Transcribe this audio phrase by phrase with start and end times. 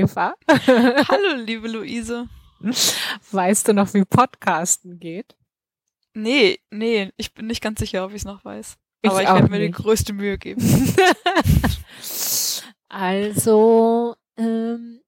[0.00, 0.34] Eva.
[0.48, 2.28] Hallo, liebe Luise.
[3.30, 5.36] Weißt du noch, wie Podcasten geht?
[6.14, 8.76] Nee, nee, ich bin nicht ganz sicher, ob ich es noch weiß.
[9.02, 9.78] Ich Aber ich werde mir nicht.
[9.78, 10.62] die größte Mühe geben.
[12.92, 15.00] Also, ähm,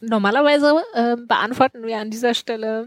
[0.00, 2.86] normalerweise ähm, beantworten wir an dieser Stelle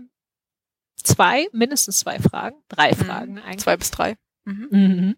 [1.03, 3.59] zwei, mindestens zwei Fragen, drei Fragen eigentlich.
[3.59, 4.16] Zwei bis drei.
[4.45, 4.67] Mhm.
[4.71, 5.16] Mhm.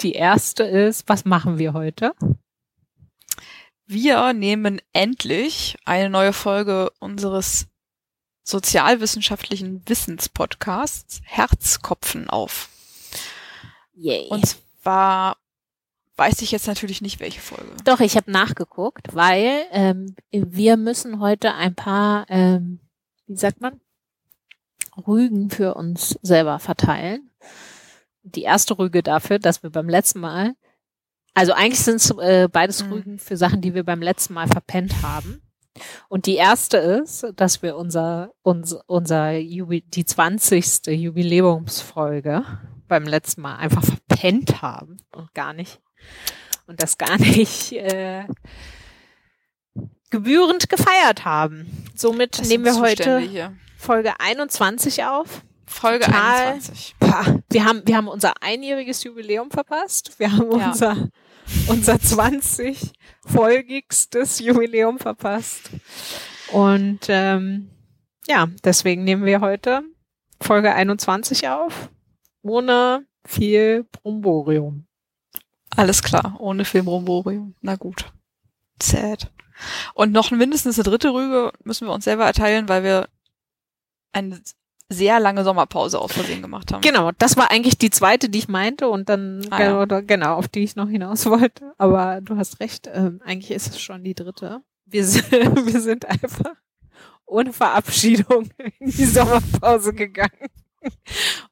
[0.00, 2.14] Die erste ist, was machen wir heute?
[3.86, 7.66] Wir nehmen endlich eine neue Folge unseres
[8.42, 12.68] sozialwissenschaftlichen Wissenspodcasts Herzkopfen auf.
[13.94, 14.28] Yay.
[14.28, 15.36] Und zwar
[16.16, 17.70] weiß ich jetzt natürlich nicht, welche Folge.
[17.84, 22.80] Doch, ich habe nachgeguckt, weil ähm, wir müssen heute ein paar, ähm,
[23.26, 23.80] wie sagt man,
[25.06, 27.30] Rügen für uns selber verteilen.
[28.22, 30.54] Die erste Rüge dafür, dass wir beim letzten Mal,
[31.34, 32.92] also eigentlich sind es äh, beides Mhm.
[32.92, 35.40] Rügen für Sachen, die wir beim letzten Mal verpennt haben.
[36.08, 40.86] Und die erste ist, dass wir unser, uns, unser Jubi die 20.
[40.86, 42.44] Jubiläumsfolge
[42.86, 45.80] beim letzten Mal einfach verpennt haben und gar nicht
[46.66, 48.24] und das gar nicht äh,
[50.10, 51.66] gebührend gefeiert haben.
[51.94, 53.54] Somit Das nehmen wir heute hier.
[53.76, 55.42] Folge 21 auf.
[55.66, 56.52] Folge Total.
[56.52, 56.94] 21.
[57.00, 60.18] Pah, wir haben, wir haben unser einjähriges Jubiläum verpasst.
[60.18, 60.68] Wir haben Ja.
[60.68, 61.08] unser,
[61.68, 62.92] unser 20
[63.26, 65.70] folgigstes Jubiläum verpasst.
[66.52, 67.70] Und ähm,
[68.26, 69.82] ja, deswegen nehmen wir heute
[70.40, 71.90] Folge 21 auf.
[72.42, 74.86] Ohne viel Bromborium.
[75.76, 77.54] Alles klar, ohne Filmbromborium.
[77.60, 78.12] Na gut.
[78.80, 79.32] Sad.
[79.94, 83.08] Und noch mindestens eine dritte Rüge müssen wir uns selber erteilen, weil wir
[84.12, 84.40] eine
[84.94, 86.80] sehr lange Sommerpause aus Versehen gemacht haben.
[86.80, 89.84] Genau, das war eigentlich die zweite, die ich meinte und dann Ah, ja.
[89.84, 91.72] genau, genau, auf die ich noch hinaus wollte.
[91.78, 94.62] Aber du hast recht, ähm, eigentlich ist es schon die dritte.
[94.86, 96.54] Wir sind, wir sind einfach
[97.26, 100.48] ohne Verabschiedung in die Sommerpause gegangen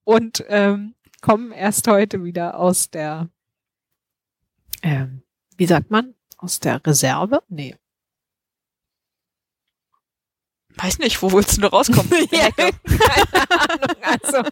[0.04, 3.28] und ähm, kommen erst heute wieder aus der,
[4.82, 5.22] ähm,
[5.56, 7.42] wie sagt man, aus der Reserve?
[7.48, 7.76] Nee.
[10.76, 12.10] Weiß nicht, wo willst du nur rauskommen?
[12.30, 13.96] Ja, keine Ahnung.
[14.02, 14.42] Also,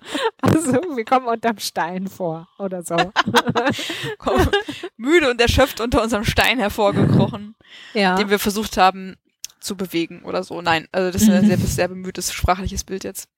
[0.41, 2.97] also, wir kommen unterm Stein vor oder so.
[4.19, 4.49] Komm,
[4.97, 7.55] Müde und erschöpft unter unserem Stein hervorgekrochen,
[7.95, 8.17] ja.
[8.17, 9.17] den wir versucht haben
[9.61, 10.61] zu bewegen oder so.
[10.63, 13.29] Nein, also das ist ein sehr, sehr bemühtes sprachliches Bild jetzt.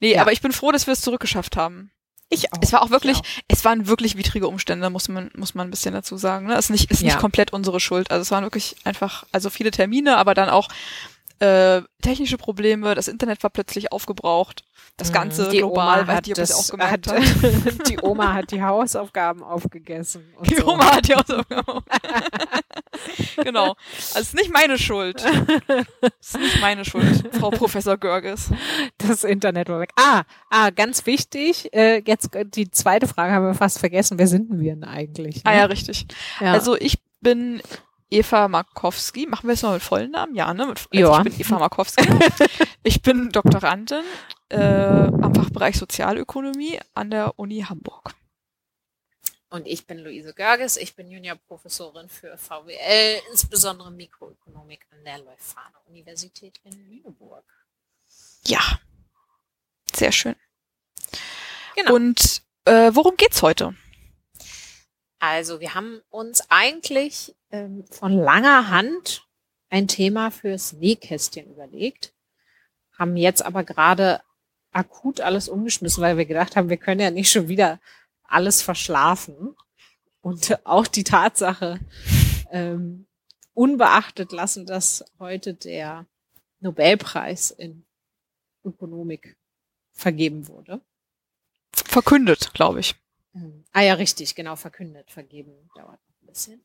[0.00, 0.22] Nee, Ja.
[0.22, 1.90] aber ich bin froh, dass wir es zurückgeschafft haben.
[2.30, 2.58] Ich auch.
[2.62, 5.70] Es war auch wirklich, Ich es waren wirklich widrige Umstände, muss man, muss man ein
[5.70, 6.46] bisschen dazu sagen.
[6.46, 6.54] Ne?
[6.54, 7.06] Es ist nicht, ist Ja.
[7.06, 8.10] nicht komplett unsere Schuld.
[8.10, 10.68] Also es waren wirklich einfach, also viele Termine, aber dann auch
[11.40, 12.94] äh, technische Probleme.
[12.94, 14.64] Das Internet war plötzlich aufgebraucht.
[14.96, 15.50] Das Ganze Mhm.
[15.50, 17.88] Die global, Oma weil hat die das, das- auch gemerkt hat- hat.
[17.88, 20.24] die Oma hat die Hausaufgaben aufgegessen.
[20.48, 20.66] Die so.
[20.68, 21.42] Oma hat ja auch so.
[23.42, 23.68] genau.
[23.70, 25.24] Also es ist nicht meine Schuld.
[26.20, 28.50] Es ist nicht meine Schuld, Frau Professor Görges.
[28.98, 29.90] Das Internet war weg.
[29.96, 31.72] Ah, ah, ganz wichtig.
[31.74, 34.18] Äh, jetzt äh, die zweite Frage haben wir fast vergessen.
[34.18, 35.40] Wer sind wir denn eigentlich?
[35.44, 35.56] Ah ne?
[35.58, 36.06] ja, richtig.
[36.40, 36.52] ja.
[36.52, 37.62] Also ich bin
[38.14, 39.26] Eva Markowski.
[39.26, 40.34] Machen wir es mal mit vollen Namen?
[40.34, 40.66] Ja, ne?
[40.66, 41.18] Mit, also Ja.
[41.18, 42.08] Ich bin Eva Markowski.
[42.82, 44.04] ich bin Doktorandin
[44.50, 48.14] äh, am Fachbereich Sozialökonomie an der Uni Hamburg.
[49.50, 50.76] Und ich bin Luise Görges.
[50.76, 57.44] Ich bin Juniorprofessorin für VWL, insbesondere Mikroökonomik an der Leuphana Universität in Lüneburg.
[58.46, 58.80] Ja.
[59.94, 60.34] Sehr schön.
[61.76, 61.94] Genau.
[61.94, 63.74] Und äh, worum geht's heute?
[65.30, 69.26] Also wir haben uns eigentlich ähm, von langer Hand
[69.70, 72.12] ein Thema fürs Nähkästchen überlegt,
[72.92, 74.20] haben jetzt aber gerade
[74.70, 77.80] akut alles umgeschmissen, weil wir gedacht haben, wir können ja nicht schon wieder
[78.24, 79.56] alles verschlafen
[80.20, 81.80] und auch die Tatsache
[82.50, 83.06] ähm,
[83.54, 86.06] unbeachtet lassen, dass heute der
[86.60, 87.86] Nobelpreis in
[88.62, 89.36] Ökonomik
[89.92, 90.80] vergeben wurde.
[91.72, 92.94] Verkündet, glaube ich.
[93.34, 96.64] Ähm, ah ja, richtig, genau, verkündet, vergeben dauert noch ein bisschen.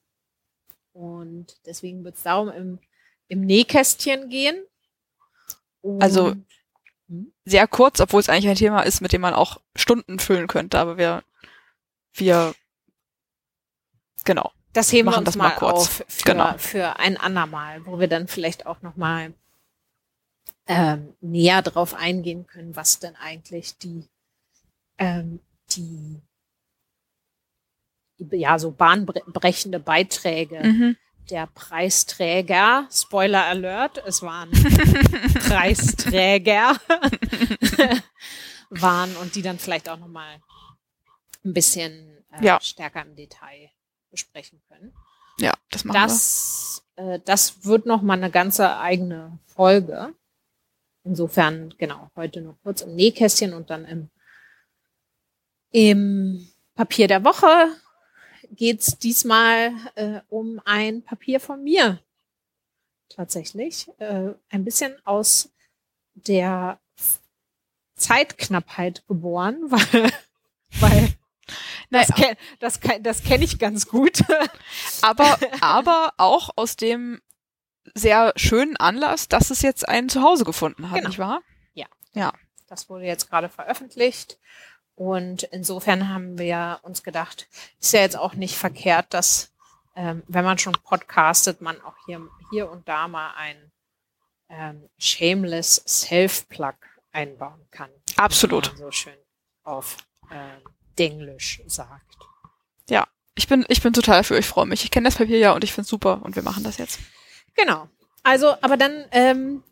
[0.93, 2.79] Und deswegen wird es darum im,
[3.27, 4.63] im Nähkästchen gehen.
[5.81, 6.35] Und, Also-
[7.07, 7.33] Hm?
[7.43, 10.77] Sehr kurz, obwohl es eigentlich ein Thema ist, mit dem man auch Stunden füllen könnte,
[10.77, 11.23] aber wir,
[12.13, 12.53] wir,
[14.25, 14.51] genau.
[14.73, 15.73] das heben wir machen uns das mal, mal kurz.
[15.79, 16.55] auf für, Genau.
[16.59, 19.33] für ein andermal, wo wir dann vielleicht auch nochmal
[20.67, 24.07] ähm, näher drauf eingehen können, was denn eigentlich die,
[24.99, 25.39] ähm,
[25.71, 26.21] die
[28.31, 30.97] ja, so bahnbrechende Beiträge Mhm.
[31.29, 34.49] der Preisträger, Spoiler Alert, es waren
[35.47, 36.75] Preisträger,
[38.69, 40.39] waren und die dann vielleicht auch nochmal
[41.45, 42.59] ein bisschen äh, Ja.
[42.61, 43.69] stärker im Detail
[44.11, 44.93] besprechen können.
[45.39, 47.13] Ja, das machen das, wir.
[47.15, 50.13] Äh, das wird noch mal eine ganze eigene Folge.
[51.03, 54.09] Insofern, genau, heute nur kurz im Nähkästchen und dann im,
[55.71, 57.67] im Papier der Woche
[58.51, 61.99] geht's diesmal äh, um ein Papier von mir.
[63.09, 63.89] Tatsächlich.
[63.99, 65.51] Äh, ein bisschen aus
[66.13, 66.79] der
[67.95, 70.11] Zeitknappheit geboren, weil,
[70.79, 71.09] weil
[71.89, 72.05] naja.
[72.07, 74.23] das, kenn, das, das kenne ich ganz gut.
[75.01, 77.21] aber, aber auch aus dem
[77.95, 81.09] sehr schönen Anlass, dass es jetzt ein Zuhause gefunden hat, genau.
[81.09, 81.41] nicht wahr?
[81.73, 81.87] Ja.
[82.13, 82.33] Ja.
[82.67, 84.37] Das wurde jetzt gerade veröffentlicht.
[84.99, 87.47] Und insofern haben wir uns gedacht,
[87.79, 89.49] ist ja jetzt auch nicht verkehrt, dass,
[89.95, 93.71] ähm, wenn man schon podcastet, man auch hier, hier und da mal ein
[94.49, 96.73] ähm, shameless Self-Plug
[97.13, 97.89] einbauen kann.
[98.17, 98.73] Absolut.
[98.75, 99.15] so schön
[99.63, 99.95] auf
[100.31, 100.59] äh,
[100.97, 102.17] Denglisch sagt.
[102.89, 104.37] Ja, ich bin, ich bin total dafür.
[104.37, 104.83] Ich freue mich.
[104.83, 106.99] Ich kenne das Papier ja und ich finde es super und wir machen das jetzt.
[107.55, 107.87] Genau.
[108.23, 109.63] Also, aber dann, ähm,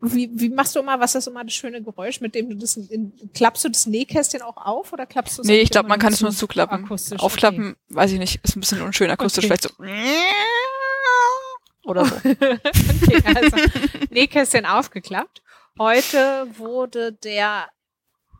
[0.00, 2.76] wie, wie machst du immer, was ist immer das schöne Geräusch, mit dem du das,
[2.76, 5.48] in, klappst du das Nähkästchen auch auf oder klappst du es?
[5.48, 6.84] Nee, ich glaube, man kann es nur zuklappen.
[6.84, 7.96] Akustisch, Aufklappen, okay.
[7.96, 9.56] weiß ich nicht, ist ein bisschen unschön akustisch, okay.
[9.58, 9.70] vielleicht so.
[11.84, 12.16] Oder so.
[12.16, 13.56] okay, also
[14.10, 15.42] Nähkästchen aufgeklappt.
[15.78, 17.68] Heute wurde der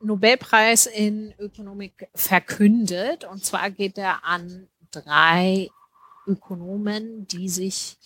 [0.02, 3.24] Nobelpreis in Ökonomik verkündet.
[3.24, 5.68] Und zwar geht er an drei
[6.26, 7.96] Ökonomen, die sich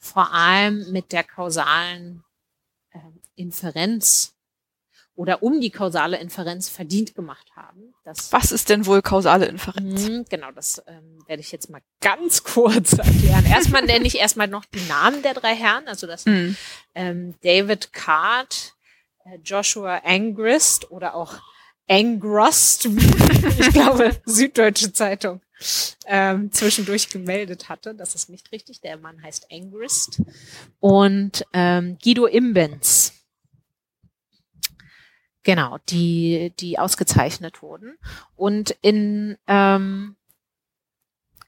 [0.00, 2.24] vor allem mit der kausalen
[3.34, 4.34] Inferenz
[5.14, 7.94] oder um die kausale Inferenz verdient gemacht haben.
[8.04, 10.08] Das, Was ist denn wohl kausale Inferenz?
[10.08, 13.44] Mh, genau, das ähm, werde ich jetzt mal ganz kurz erklären.
[13.46, 15.86] Erstmal nenne ich erstmal noch die Namen der drei Herren.
[15.86, 16.56] Also das mhm.
[16.94, 18.74] ähm, David Card,
[19.24, 21.34] äh, Joshua Angrist oder auch
[21.88, 22.86] Angrust,
[23.58, 25.42] ich glaube, Süddeutsche Zeitung
[26.06, 27.94] ähm, zwischendurch gemeldet hatte.
[27.94, 28.80] Das ist nicht richtig.
[28.80, 30.22] Der Mann heißt Angrist.
[30.80, 33.12] Und ähm, Guido Imbens.
[35.44, 37.98] Genau, die, die ausgezeichnet wurden.
[38.36, 40.14] Und in, ähm,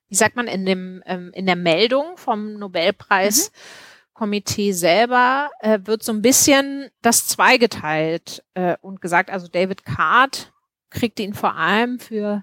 [0.09, 4.75] wie sagt man, in dem, ähm, in der Meldung vom Nobelpreiskomitee mhm.
[4.75, 10.53] selber äh, wird so ein bisschen das zweigeteilt äh, und gesagt, also David Card
[10.91, 12.43] kriegte ihn vor allem für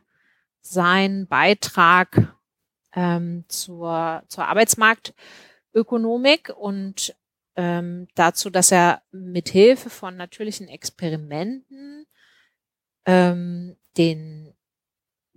[0.62, 2.34] seinen Beitrag
[2.94, 7.16] ähm, zur, zur Arbeitsmarktökonomik und
[7.56, 12.06] ähm, dazu, dass er mit Hilfe von natürlichen Experimenten
[13.06, 14.54] ähm, den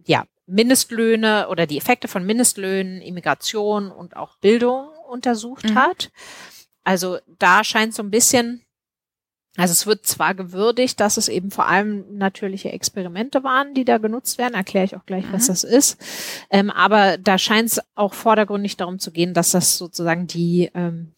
[0.06, 5.74] ja, Mindestlöhne oder die Effekte von Mindestlöhnen, Immigration und auch Bildung untersucht mhm.
[5.74, 6.10] hat.
[6.84, 8.62] Also da scheint so ein bisschen,
[9.56, 13.98] also es wird zwar gewürdigt, dass es eben vor allem natürliche Experimente waren, die da
[13.98, 15.32] genutzt werden, erkläre ich auch gleich, mhm.
[15.32, 15.98] was das ist.
[16.50, 21.14] Ähm, aber da scheint es auch vordergründig darum zu gehen, dass das sozusagen die ähm,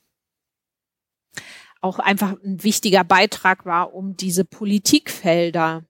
[1.86, 5.84] auch einfach ein wichtiger Beitrag war, um diese Politikfelder,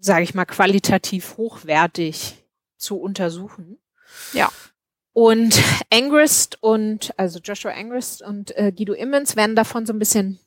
[0.00, 2.36] sage ich mal, qualitativ hochwertig
[2.76, 3.78] zu untersuchen.
[4.32, 4.50] Ja.
[5.12, 10.38] Und Angrist und, also Joshua Angrist und äh, Guido Immens werden davon so ein bisschen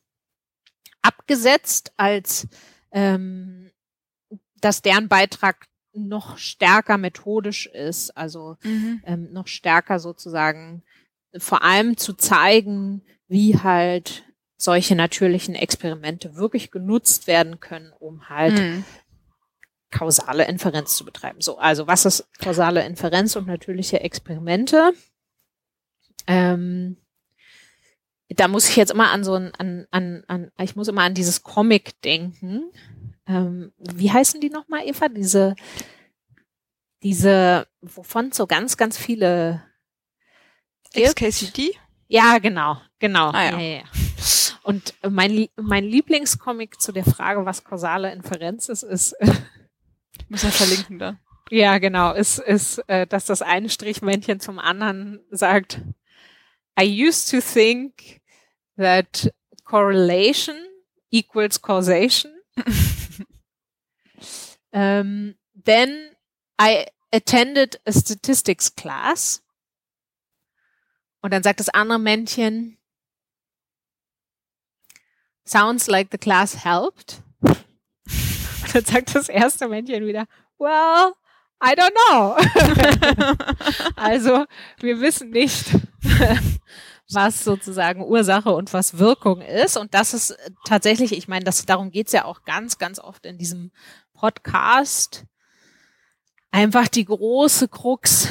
[1.01, 2.47] abgesetzt, als
[2.91, 3.71] ähm,
[4.59, 9.01] dass deren Beitrag noch stärker methodisch ist, also mhm.
[9.05, 10.83] ähm, noch stärker sozusagen
[11.37, 14.23] vor allem zu zeigen, wie halt
[14.57, 18.83] solche natürlichen Experimente wirklich genutzt werden können, um halt mhm.
[19.89, 21.41] kausale Inferenz zu betreiben.
[21.41, 24.93] So, also was ist kausale Inferenz und natürliche Experimente?
[26.27, 26.97] Ähm,
[28.29, 31.13] da muss ich jetzt immer an so ein, an, an, an, ich muss immer an
[31.13, 32.71] dieses Comic denken.
[33.27, 35.09] Ähm, wie heißen die nochmal, Eva?
[35.09, 35.55] Diese,
[37.03, 39.63] diese, wovon so ganz, ganz viele
[40.93, 41.75] XKCD?
[42.07, 43.29] Ja, genau, genau.
[43.31, 43.59] Ah, ja.
[43.59, 43.83] Ja, ja.
[44.63, 49.15] Und mein, mein Lieblingscomic zu der Frage, was kausale Inferenz ist, ist.
[50.29, 51.19] Muss ja verlinken da.
[51.49, 52.13] Ja, genau.
[52.13, 55.81] Ist, ist, äh, dass das eine Strichmännchen zum anderen sagt,
[56.79, 58.21] I used to think
[58.77, 59.33] that
[59.65, 60.55] correlation
[61.11, 62.31] equals causation.
[64.71, 66.15] um, then
[66.59, 69.41] I attended a statistics class
[71.21, 72.77] und dann sagt das andere Männchen,
[75.45, 77.21] sounds like the class helped.
[77.41, 80.25] Und dann sagt das erste Männchen wieder,
[80.57, 81.13] well,
[81.63, 82.35] I don't know.
[83.95, 84.45] also
[84.79, 85.77] wir wissen nicht,
[87.11, 89.77] was sozusagen Ursache und was Wirkung ist.
[89.77, 90.35] Und das ist
[90.65, 93.71] tatsächlich, ich meine, das, darum geht's ja auch ganz, ganz oft in diesem
[94.13, 95.25] Podcast.
[96.49, 98.29] Einfach die große Krux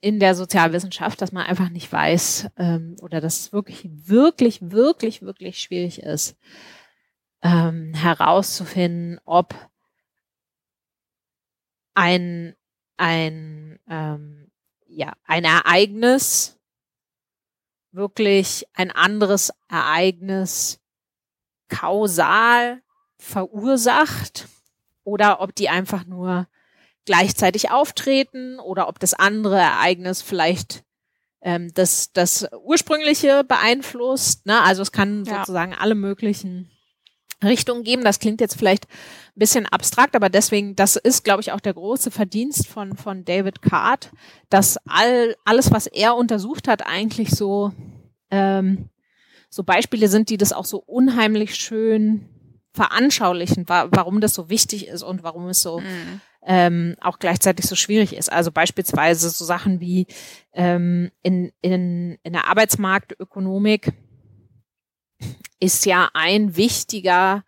[0.00, 5.22] in der Sozialwissenschaft, dass man einfach nicht weiß ähm, oder dass es wirklich, wirklich, wirklich,
[5.22, 6.36] wirklich schwierig ist,
[7.42, 9.54] ähm, herauszufinden, ob
[11.94, 12.56] ein,
[12.96, 14.50] ein, ähm,
[14.86, 16.58] ja, ein Ereignis
[17.92, 20.80] wirklich ein anderes Ereignis
[21.68, 22.82] kausal
[23.18, 24.48] verursacht
[25.04, 26.48] oder ob die einfach nur
[27.04, 30.84] gleichzeitig auftreten oder ob das andere Ereignis vielleicht
[31.42, 34.46] ähm, das, das ursprüngliche beeinflusst.
[34.46, 34.60] Ne?
[34.62, 35.38] Also es kann ja.
[35.38, 36.70] sozusagen alle möglichen
[37.42, 38.04] Richtungen geben.
[38.04, 41.74] Das klingt jetzt vielleicht ein bisschen abstrakt, aber deswegen, das ist, glaube ich, auch der
[41.74, 44.10] große Verdienst von, von David Card,
[44.50, 47.72] dass all, alles, was er untersucht hat, eigentlich so,
[48.30, 48.90] ähm,
[49.48, 52.28] so Beispiele sind, die das auch so unheimlich schön
[52.72, 56.20] veranschaulichen, wa warum das so wichtig ist und warum es so mhm.
[56.42, 58.32] Ähm, auch gleichzeitig so schwierig ist.
[58.32, 60.06] Also beispielsweise so Sachen wie
[60.52, 63.92] ähm, in, in, in der Arbeitsmarktökonomik
[65.60, 67.44] ist ja ein wichtiger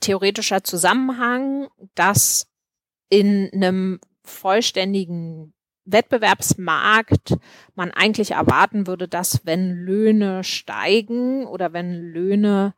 [0.00, 2.48] theoretischer Zusammenhang, dass
[3.10, 5.52] in einem vollständigen
[5.84, 7.36] Wettbewerbsmarkt
[7.74, 12.74] man eigentlich erwarten würde, dass wenn Löhne steigen oder wenn Löhne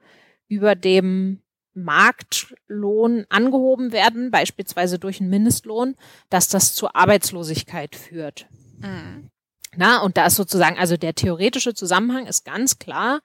[0.49, 1.43] über dem
[1.75, 5.97] Marktlohn angehoben werden, beispielsweise durch einen Mindestlohn,
[6.29, 8.47] dass das zu Arbeitslosigkeit führt.
[8.79, 9.31] Mhm.
[9.75, 13.21] Na, und da ist sozusagen, also der theoretische Zusammenhang ist ganz klar,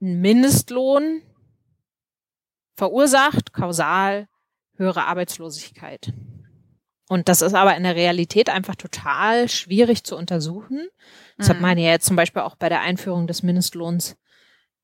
[0.00, 1.22] ein Mindestlohn
[2.76, 4.28] verursacht kausal
[4.76, 6.12] höhere Arbeitslosigkeit.
[7.08, 10.88] Und das ist aber in der Realität einfach total schwierig zu untersuchen.
[11.36, 11.52] Das mhm.
[11.52, 14.16] hat man ja jetzt zum Beispiel auch bei der Einführung des Mindestlohns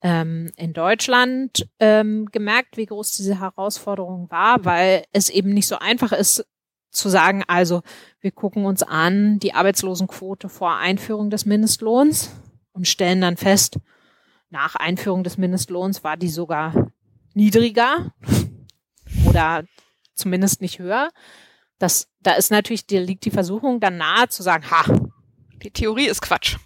[0.02, 5.78] ähm, in Deutschland ähm, gemerkt, wie groß diese Herausforderung war, weil es eben nicht so
[5.78, 6.46] einfach ist
[6.90, 7.82] zu sagen, also
[8.20, 12.30] wir gucken uns an die Arbeitslosenquote vor Einführung des Mindestlohns
[12.72, 13.78] und stellen dann fest,
[14.48, 16.90] nach Einführung des Mindestlohns war die sogar
[17.34, 18.12] niedriger
[19.26, 19.64] oder
[20.14, 21.10] zumindest nicht höher.
[21.78, 24.84] Das, da ist natürlich, da liegt die Versuchung dann nahe zu sagen, ha,
[25.62, 26.56] die Theorie ist Quatsch.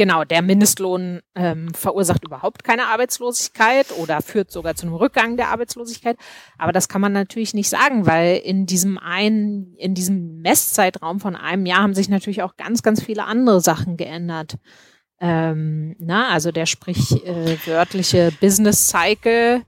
[0.00, 5.48] Genau, der Mindestlohn ähm, verursacht überhaupt keine Arbeitslosigkeit oder führt sogar zu einem Rückgang der
[5.48, 6.16] Arbeitslosigkeit.
[6.56, 11.36] Aber das kann man natürlich nicht sagen, weil in diesem einen, in diesem Messzeitraum von
[11.36, 14.56] einem Jahr haben sich natürlich auch ganz, ganz viele andere Sachen geändert.
[15.20, 19.66] Ähm, na, also der sprichwörtliche äh, Business Cycle,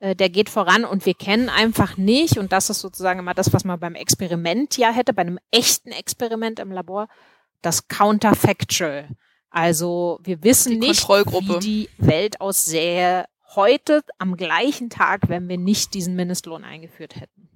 [0.00, 3.52] äh, der geht voran und wir kennen einfach nicht, und das ist sozusagen immer das,
[3.52, 7.06] was man beim Experiment ja hätte, bei einem echten Experiment im Labor,
[7.62, 9.06] das Counterfactual.
[9.50, 15.94] Also wir wissen nicht, wie die Welt aussähe heute am gleichen Tag, wenn wir nicht
[15.94, 17.48] diesen Mindestlohn eingeführt hätten.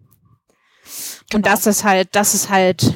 [1.30, 1.36] Genau.
[1.36, 2.92] Und das ist halt, das ist halt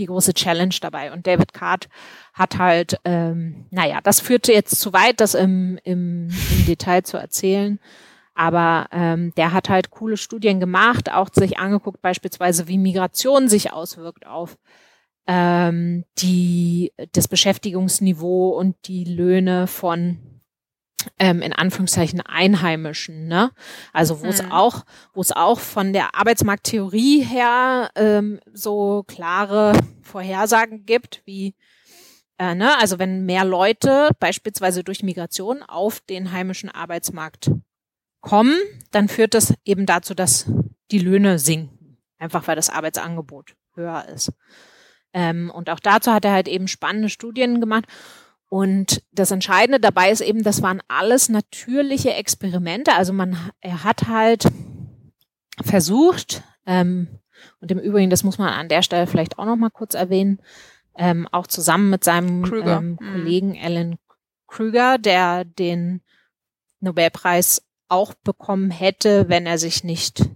[0.00, 1.12] die große Challenge dabei.
[1.12, 1.88] Und David Card
[2.32, 7.16] hat halt, ähm, naja, das führte jetzt zu weit, das im, im, im Detail zu
[7.16, 7.78] erzählen.
[8.34, 13.72] Aber ähm, der hat halt coole Studien gemacht, auch sich angeguckt, beispielsweise, wie Migration sich
[13.72, 14.56] auswirkt auf
[15.32, 20.18] ähm, die, das Beschäftigungsniveau und die Löhne von
[21.20, 23.52] ähm, in Anführungszeichen Einheimischen, ne?
[23.92, 24.50] Also wo es mhm.
[24.50, 24.84] auch,
[25.14, 29.72] wo es auch von der Arbeitsmarkttheorie her ähm, so klare
[30.02, 31.54] Vorhersagen gibt, wie
[32.38, 32.76] äh, ne?
[32.80, 37.52] Also wenn mehr Leute beispielsweise durch Migration auf den heimischen Arbeitsmarkt
[38.20, 38.56] kommen,
[38.90, 40.50] dann führt das eben dazu, dass
[40.90, 44.32] die Löhne sinken, einfach weil das Arbeitsangebot höher ist.
[45.12, 47.84] Ähm, und auch dazu hat er halt eben spannende Studien gemacht.
[48.48, 52.92] Und das Entscheidende dabei ist eben, das waren alles natürliche Experimente.
[52.94, 54.44] Also man, er hat halt
[55.62, 57.08] versucht, ähm,
[57.60, 60.40] und im Übrigen, das muss man an der Stelle vielleicht auch noch mal kurz erwähnen,
[60.96, 62.96] ähm, auch zusammen mit seinem ähm, mhm.
[62.96, 63.98] Kollegen Alan
[64.46, 66.02] Krüger, der den
[66.80, 70.28] Nobelpreis auch bekommen hätte, wenn er sich nicht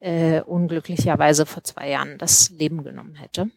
[0.00, 3.50] äh, unglücklicherweise vor zwei Jahren das Leben genommen hätte.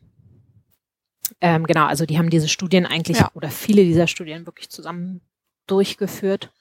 [1.40, 3.32] Ähm, genau, also die haben diese Studien eigentlich ja.
[3.34, 5.22] oder viele dieser Studien wirklich zusammen
[5.68, 6.52] durchgeführt.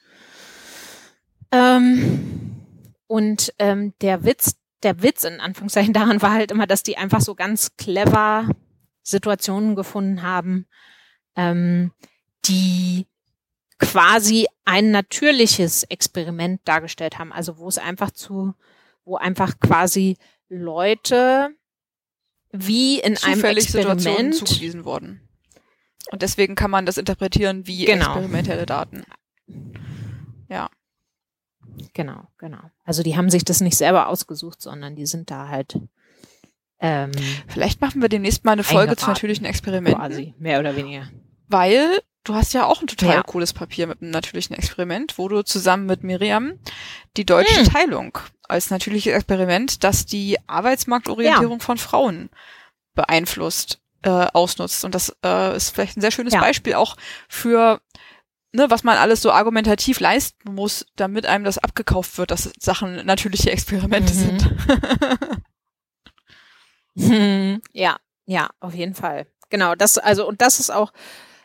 [1.51, 2.65] Ähm,
[3.07, 7.21] und ähm, der Witz, der Witz in Anführungszeichen daran war halt immer, dass die einfach
[7.21, 8.49] so ganz clever
[9.03, 10.67] Situationen gefunden haben,
[11.37, 11.93] ähm,
[12.45, 13.07] die
[13.79, 17.33] quasi ein natürliches Experiment dargestellt haben.
[17.33, 18.55] Also wo es einfach zu,
[19.05, 20.17] wo einfach quasi
[20.49, 21.51] Leute
[22.53, 25.29] wie in einem Experiment Situationen zugewiesen worden.
[26.11, 28.07] Und deswegen kann man das interpretieren wie genau.
[28.07, 29.05] experimentelle Daten.
[30.49, 30.69] Ja.
[31.95, 32.71] Genau, genau.
[32.85, 35.79] Also die haben sich das nicht selber ausgesucht, sondern die sind da halt
[36.81, 37.13] ähm,
[37.49, 40.01] Vielleicht machen wir demnächst mal eine Folge zu natürlichen Experimenten.
[40.01, 41.11] quasi, mehr oder weniger.
[41.47, 43.23] Weil du hast ja auch ein total Ja.
[43.23, 46.53] cooles Papier mit einem natürlichen Experiment, wo du zusammen mit Miriam
[47.17, 47.67] die deutsche Hm.
[47.67, 48.19] Teilung
[48.49, 52.31] als natürliches Experiment, das die Arbeitsmarktorientierung von Frauen
[52.95, 54.85] beeinflusst, äh, ausnutzt.
[54.85, 56.41] Und das äh, ist vielleicht ein sehr schönes Ja.
[56.41, 56.97] Beispiel auch
[57.29, 57.81] für
[58.53, 63.07] Ne, was man alles so argumentativ leisten muss, damit einem das abgekauft wird, dass Sachen
[63.07, 64.19] natürliche Experimente Mhm.
[64.19, 64.51] sind.
[66.97, 69.27] Hm, Ja, ja, auf jeden Fall.
[69.51, 70.93] Genau, das, also, und das ist auch,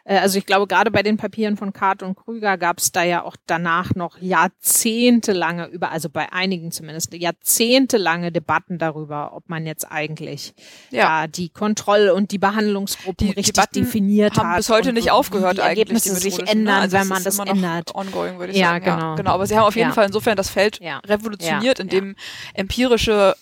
[0.07, 3.23] also ich glaube, gerade bei den Papieren von Kart und Krüger gab es da ja
[3.23, 9.91] auch danach noch jahrzehntelange über, also bei einigen zumindest, jahrzehntelange Debatten darüber, ob man jetzt
[9.91, 10.53] eigentlich
[10.91, 11.21] Ja.
[11.21, 11.27] ja.
[11.27, 14.57] die Kontroll- und die Behandlungsgruppen Die richtig Debatten definiert haben hat.
[14.57, 15.79] bis heute nicht aufgehört die eigentlich.
[15.79, 16.47] Ergebnisse die sich ne?
[16.51, 17.95] ändern, Also wenn man ist das immer noch ändert.
[17.95, 18.85] Ongoing, würde ich Ja, sagen.
[18.85, 19.15] Ja, genau.
[19.15, 19.31] genau.
[19.31, 19.93] Aber sie haben auf jeden Ja.
[19.95, 22.15] Fall insofern das Feld revolutioniert, indem
[22.53, 23.35] empirische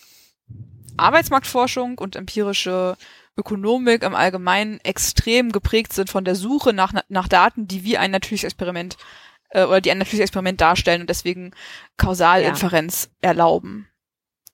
[0.97, 2.95] Arbeitsmarktforschung und empirische
[3.35, 8.11] Ökonomik im Allgemeinen extrem geprägt sind von der Suche nach, nach Daten, die wie ein
[8.11, 8.97] natürliches Experiment
[9.49, 11.51] äh, oder die ein natürliches Experiment darstellen und deswegen
[11.97, 13.87] Kausalinferenz erlauben.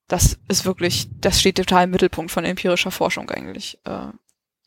[0.08, 4.08] Das ist wirklich, das steht total im Mittelpunkt von empirischer Forschung eigentlich äh,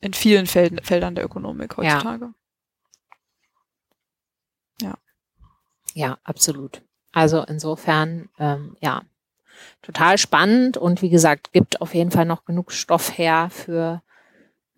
[0.00, 1.94] in vielen Felden, Feldern der Ökonomik Ja.
[1.94, 2.32] heutzutage.
[5.94, 6.82] Ja, absolut.
[7.12, 9.02] Also insofern, ähm, ja,
[9.82, 14.02] total spannend und wie gesagt, gibt auf jeden Fall noch genug Stoff her für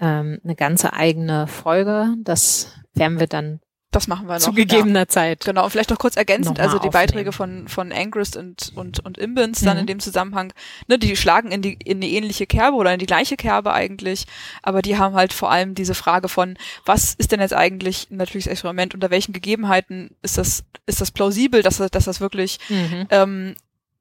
[0.00, 2.08] ähm, eine ganze eigene Folge.
[2.18, 3.60] Das werden wir dann
[3.92, 4.40] Das machen wir noch.
[4.40, 4.56] zu ja.
[4.56, 5.44] gegebener Zeit.
[5.44, 7.06] Genau, und vielleicht noch kurz ergänzend, Nochmal also die aufnehmen.
[7.06, 9.80] Beiträge von, von Angrist und, und, und Imbens dann Mhm.
[9.82, 10.52] in dem Zusammenhang,
[10.88, 14.26] ne, die schlagen in die, in eine ähnliche Kerbe oder in die gleiche Kerbe eigentlich,
[14.62, 18.16] aber die haben halt vor allem diese Frage von, was ist denn jetzt eigentlich ein
[18.16, 22.58] natürliches Experiment, unter welchen Gegebenheiten ist das, ist das plausibel, dass, das- dass das wirklich,
[22.68, 23.06] Mhm.
[23.10, 23.54] ähm,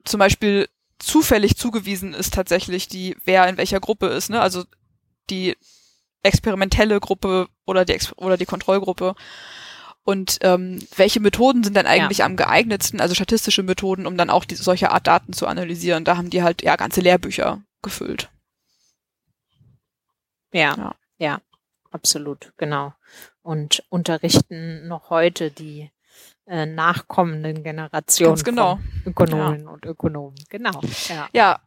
[0.05, 0.67] zum Beispiel
[1.05, 4.63] zufällig zugewiesen ist tatsächlich die, wer in welcher Gruppe ist, ne, also
[5.29, 5.55] die
[6.23, 9.15] experimentelle Gruppe oder die, Ex oder die Kontrollgruppe.
[10.05, 14.43] Und ähm, welche Methoden sind dann eigentlich am geeignetsten, also statistische Methoden, um dann auch
[14.43, 16.03] die, solche Art Daten zu analysieren?
[16.03, 18.29] Da haben die halt ja ganze Lehrbücher gefüllt.
[20.51, 20.95] Ja, Ja.
[21.17, 21.41] ja,
[21.91, 22.93] absolut, genau.
[23.41, 25.89] Und unterrichten noch heute die
[26.45, 28.75] äh, nachkommenden Generationen Ganz genau.
[28.75, 30.35] von Ökonominnen und Ökonomen.
[30.49, 30.81] Genau.
[31.07, 31.59] Ja, Ja.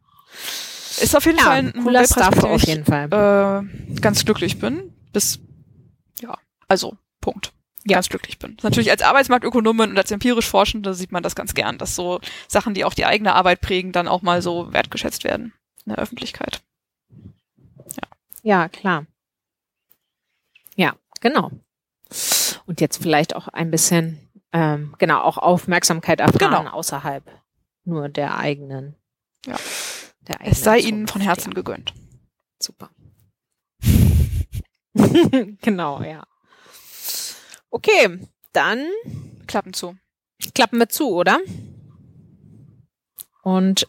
[1.00, 3.04] Ist auf jeden ja Fall ein cooler Stuff auf ich jeden Fall.
[3.12, 4.94] äh, ganz glücklich bin.
[5.12, 5.38] Bis
[6.20, 7.52] ja, also Punkt.
[7.84, 7.96] Ja.
[7.98, 8.56] Ganz glücklich bin.
[8.62, 12.74] Natürlich als Arbeitsmarktökonomin und als empirisch Forschende sieht man das ganz gern, dass so Sachen,
[12.74, 15.52] die auch die eigene Arbeit prägen, dann auch mal so wertgeschätzt werden
[15.84, 16.62] in der Öffentlichkeit.
[18.42, 19.06] Ja, klar.
[20.76, 21.50] Ja, genau.
[22.66, 24.25] Und jetzt vielleicht auch ein bisschen,
[24.56, 26.70] ähm, genau, auch Aufmerksamkeit erfahren Genau.
[26.70, 27.24] außerhalb
[27.84, 28.96] nur der eigenen.
[29.44, 29.56] Ja.
[30.22, 31.92] Der Es sei eigenen Ihnen von Herzen gegönnt.
[32.60, 32.88] Super.
[35.60, 36.24] genau, ja.
[37.68, 38.18] Okay,
[38.54, 38.86] dann
[39.46, 39.96] Klappen zu.
[40.54, 41.38] klappen wir zu, oder?
[43.42, 43.86] Und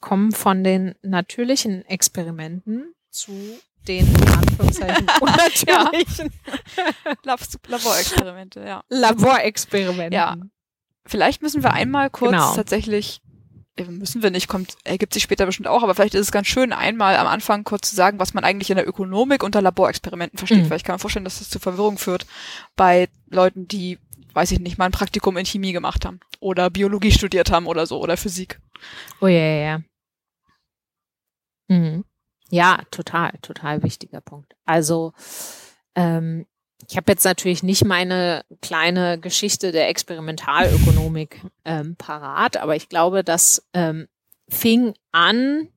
[0.00, 6.30] kommen von den natürlichen Experimenten zu den in Anführungszeichen unnatürlichen
[7.24, 8.82] Lab- Laborexperimente, ja.
[8.88, 10.12] Laborexperimenten.
[10.12, 10.36] Ja.
[11.06, 12.54] Vielleicht müssen wir einmal kurz Genau.
[12.54, 13.20] tatsächlich,
[13.88, 16.72] müssen wir nicht, kommt, ergibt sich später bestimmt auch, aber vielleicht ist es ganz schön,
[16.72, 20.64] einmal am Anfang kurz zu sagen, was man eigentlich in der Ökonomik unter Laborexperimenten versteht,
[20.64, 20.70] Mhm.
[20.70, 22.26] weil ich kann mir vorstellen, dass das zu Verwirrung führt
[22.76, 23.98] bei Leuten, die,
[24.34, 27.86] weiß ich nicht, mal ein Praktikum in Chemie gemacht haben oder Biologie studiert haben oder
[27.86, 28.60] so oder Physik.
[29.22, 29.80] Oh ja, ja, ja.
[31.68, 32.04] Mhm.
[32.50, 34.54] Ja, total, total wichtiger Punkt.
[34.64, 35.12] Also
[35.94, 36.46] ähm,
[36.88, 43.22] ich habe jetzt natürlich nicht meine kleine Geschichte der Experimentalökonomik ähm, parat, aber ich glaube,
[43.22, 44.08] das ähm,
[44.48, 45.68] fing an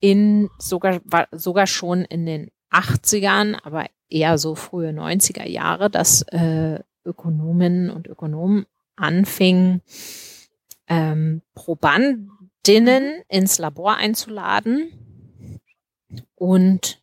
[0.00, 6.22] in sogar war sogar schon in den 80ern, aber eher so frühe 90er Jahre, dass
[6.22, 9.80] äh, Ökonominnen und Ökonomen anfingen,
[10.88, 15.03] ähm, Probandinnen ins Labor einzuladen
[16.34, 17.02] und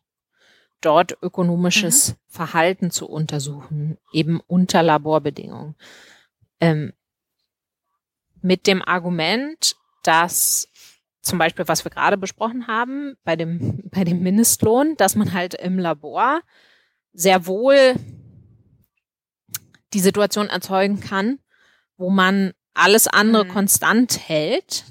[0.80, 5.76] dort ökonomisches Verhalten zu untersuchen, eben unter Laborbedingungen.
[6.60, 6.92] Ähm,
[8.40, 10.68] mit dem Argument, dass
[11.20, 15.54] zum Beispiel, was wir gerade besprochen haben, bei dem, bei dem Mindestlohn, dass man halt
[15.54, 16.40] im Labor
[17.12, 17.94] sehr wohl
[19.92, 21.38] die Situation erzeugen kann,
[21.96, 23.48] wo man alles andere Mhm.
[23.50, 24.84] konstant hält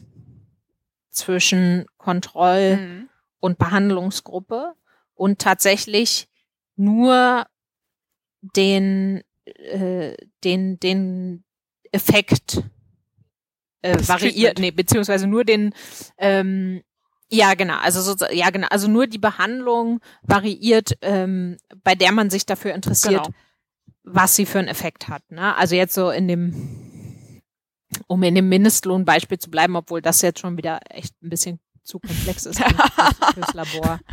[1.10, 3.10] zwischen Kontroll- Mhm.
[3.42, 4.74] Und Behandlungsgruppe
[5.14, 6.30] und tatsächlich
[6.78, 7.46] nur
[8.42, 11.44] den, äh, den, den
[11.92, 12.64] Effekt
[13.82, 15.74] äh, Das variiert, nee, beziehungsweise nur den,
[16.18, 16.82] ähm,
[17.30, 17.78] Ja, genau.
[17.78, 18.68] Also so, ja, genau.
[18.70, 23.38] Also nur die Behandlung variiert, ähm, bei der man sich dafür interessiert, Genau.
[24.04, 25.30] was sie für einen Effekt hat.
[25.32, 25.56] Ne?
[25.56, 27.42] Also jetzt so in dem,
[28.08, 32.00] um in dem Mindestlohnbeispiel zu bleiben, obwohl das jetzt schon wieder echt ein bisschen zu
[32.00, 32.62] komplex ist
[33.34, 34.00] fürs, Labor.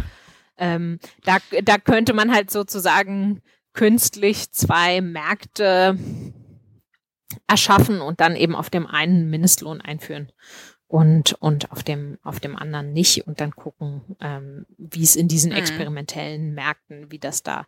[0.60, 3.42] Ähm, da, da könnte man halt sozusagen
[3.74, 5.96] künstlich zwei Märkte
[7.46, 10.32] erschaffen und dann eben auf dem einen Mindestlohn einführen
[10.88, 15.28] und, und auf dem, auf dem anderen nicht und dann gucken, ähm, wie es in
[15.28, 15.58] diesen Mhm.
[15.58, 17.66] experimentellen Märkten, wie das da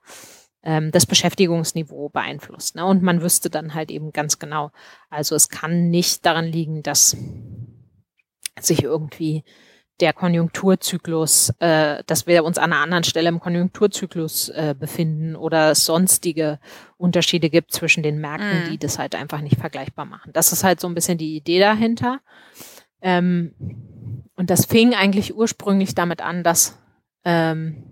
[0.62, 2.74] ähm, das Beschäftigungsniveau beeinflusst.
[2.74, 2.84] Ne?
[2.84, 4.72] Und man wüsste dann halt eben ganz genau,
[5.10, 7.16] also es kann nicht daran liegen, dass
[8.58, 9.44] sich irgendwie
[10.00, 15.74] der Konjunkturzyklus, äh, dass wir uns an einer anderen Stelle im Konjunkturzyklus äh, befinden oder
[15.74, 16.58] sonstige
[16.96, 18.70] Unterschiede gibt zwischen den Märkten, Mhm.
[18.70, 20.32] die das halt einfach nicht vergleichbar machen.
[20.32, 22.20] Das ist halt so ein bisschen die Idee dahinter.
[23.02, 23.54] Ähm,
[24.36, 26.78] und das fing eigentlich ursprünglich damit an, dass
[27.24, 27.84] ähm,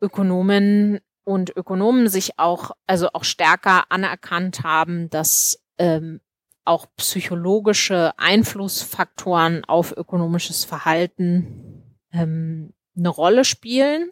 [0.00, 6.20] Ökonomen und Ökonomen sich auch, also auch stärker anerkannt haben, dass ähm,
[6.66, 14.10] auch psychologische Einflussfaktoren auf ökonomisches Verhalten ähm, eine Rolle spielen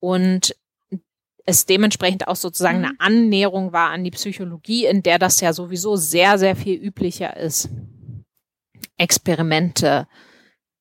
[0.00, 0.56] und
[1.44, 2.84] es dementsprechend auch sozusagen Mhm.
[2.84, 7.36] eine Annäherung war an die Psychologie, in der das ja sowieso sehr, sehr viel üblicher
[7.36, 7.68] ist,
[8.98, 10.08] Experimente,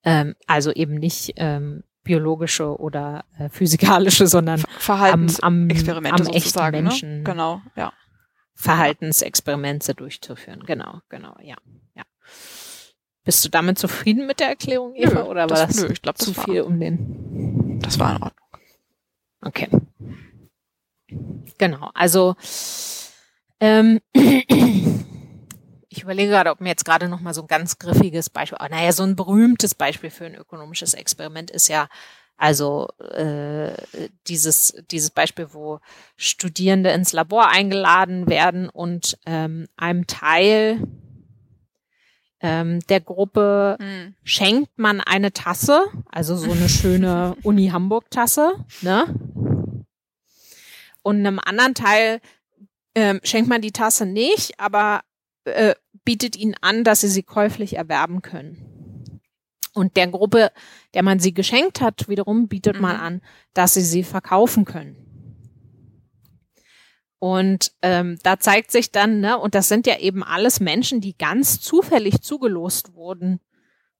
[0.04, 6.84] ähm, also eben nicht ähm, biologische oder äh, physikalische, sondern Verhaltensexperimente am echten sozusagen.
[6.84, 7.18] Menschen.
[7.18, 7.24] Ne?
[7.24, 7.92] Genau, ja.
[8.56, 10.64] Verhaltensexperimente durchzuführen.
[10.66, 11.56] Genau, genau, ja,
[11.96, 12.04] ja.
[13.24, 16.16] Bist du damit zufrieden mit der Erklärung, Eva, Nö, oder war das- nö, ich glaub,
[16.18, 17.80] das zu war- viel um den?
[17.82, 18.48] Das war in Ordnung.
[19.42, 19.68] Okay.
[21.58, 22.36] Genau, also
[23.60, 24.00] ähm,
[25.90, 28.68] ich überlege gerade, ob mir jetzt gerade noch mal so ein ganz griffiges Beispiel, oh,
[28.70, 31.88] naja, so ein berühmtes Beispiel für ein ökonomisches Experiment ist ja
[32.38, 33.74] also äh,
[34.28, 35.80] dieses dieses Beispiel, wo
[36.18, 40.82] Studierende ins Labor eingeladen werden und ähm, einem Teil
[42.42, 44.16] ähm, der Gruppe Mhm.
[44.24, 49.06] schenkt man eine Tasse, also so eine schöne Uni Hamburg Tasse, ne?
[51.02, 52.20] Und einem anderen Teil
[52.96, 55.02] ähm, schenkt man die Tasse nicht, aber
[55.46, 58.75] äh, bietet ihnen an, dass sie sie käuflich erwerben können.
[59.76, 60.52] Und der Gruppe,
[60.94, 63.02] der man sie geschenkt hat, wiederum bietet man Mhm.
[63.04, 63.22] an,
[63.54, 64.96] dass sie sie verkaufen können.
[67.20, 71.18] Und ähm, da zeigt sich dann, ne, und das sind ja eben alles Menschen, die
[71.18, 73.40] ganz zufällig zugelost wurden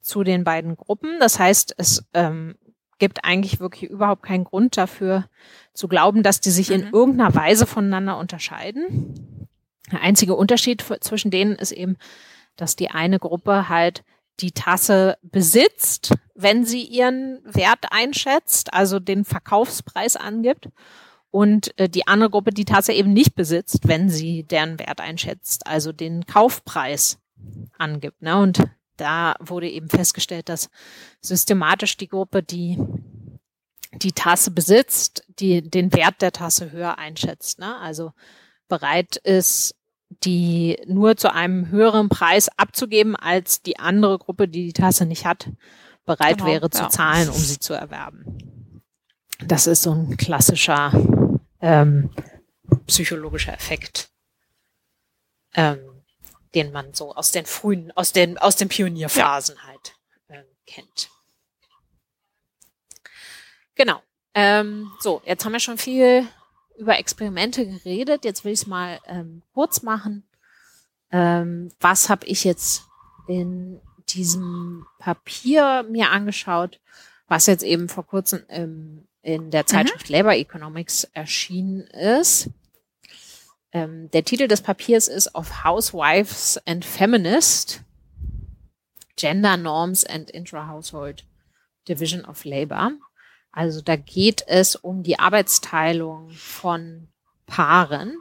[0.02, 1.20] zu den beiden Gruppen.
[1.20, 2.56] Das heißt, es ähm,
[3.00, 5.26] gibt eigentlich wirklich überhaupt keinen Grund dafür
[5.74, 6.94] zu glauben, dass die sich in Mhm.
[6.94, 9.48] irgendeiner Weise voneinander unterscheiden.
[9.92, 11.98] Der einzige Unterschied zwischen denen ist eben,
[12.56, 14.04] dass die eine Gruppe halt
[14.40, 20.70] die Tasse besitzt, wenn sie ihren Wert einschätzt, also den Verkaufspreis angibt
[21.32, 25.68] und äh, die andere Gruppe die Tasse eben nicht besitzt, wenn sie deren Wert einschätzt,
[25.68, 27.20] also den Kaufpreis
[27.78, 28.22] angibt.
[28.22, 28.38] Ne?
[28.38, 28.64] Und
[28.98, 30.70] da wurde eben festgestellt, dass
[31.22, 32.78] systematisch die Gruppe, die
[34.02, 37.60] die Tasse besitzt, die den Wert der Tasse höher einschätzt.
[37.60, 37.78] Ne?
[37.78, 38.12] Also
[38.68, 39.76] bereit ist,
[40.24, 45.26] die nur zu einem höheren Preis abzugeben, als die andere Gruppe, die die Tasse nicht
[45.26, 45.50] hat,
[46.06, 46.90] bereit Genau, wäre zu ja.
[46.90, 48.82] zahlen, um sie zu erwerben.
[49.46, 50.92] Das ist so ein klassischer
[51.62, 52.10] ähm,
[52.88, 54.10] psychologischer Effekt,
[55.56, 55.80] ähm,
[56.54, 59.96] den man so aus den frühen, aus den, aus den Pionierphasen halt
[60.30, 61.10] ähm, kennt.
[63.76, 64.02] Genau.
[64.34, 66.28] Ähm, so, jetzt haben wir schon viel
[66.78, 68.26] über Experimente geredet.
[68.26, 70.24] Jetzt will ich es mal ähm, kurz machen.
[71.12, 72.84] Ähm, was habe ich jetzt
[73.28, 76.80] in diesem Papier mir angeschaut,
[77.28, 82.50] was jetzt eben vor kurzem ähm, in der Zeitschrift Labor Economics erschienen ist.
[83.72, 87.82] Ähm, der Titel des Papiers ist Of Housewives and Feminist,
[89.16, 91.26] Gender Norms and Intra-Household
[91.88, 92.92] Division of Labor.
[93.56, 97.08] Also da geht es um die Arbeitsteilung von
[97.48, 98.18] Paaren.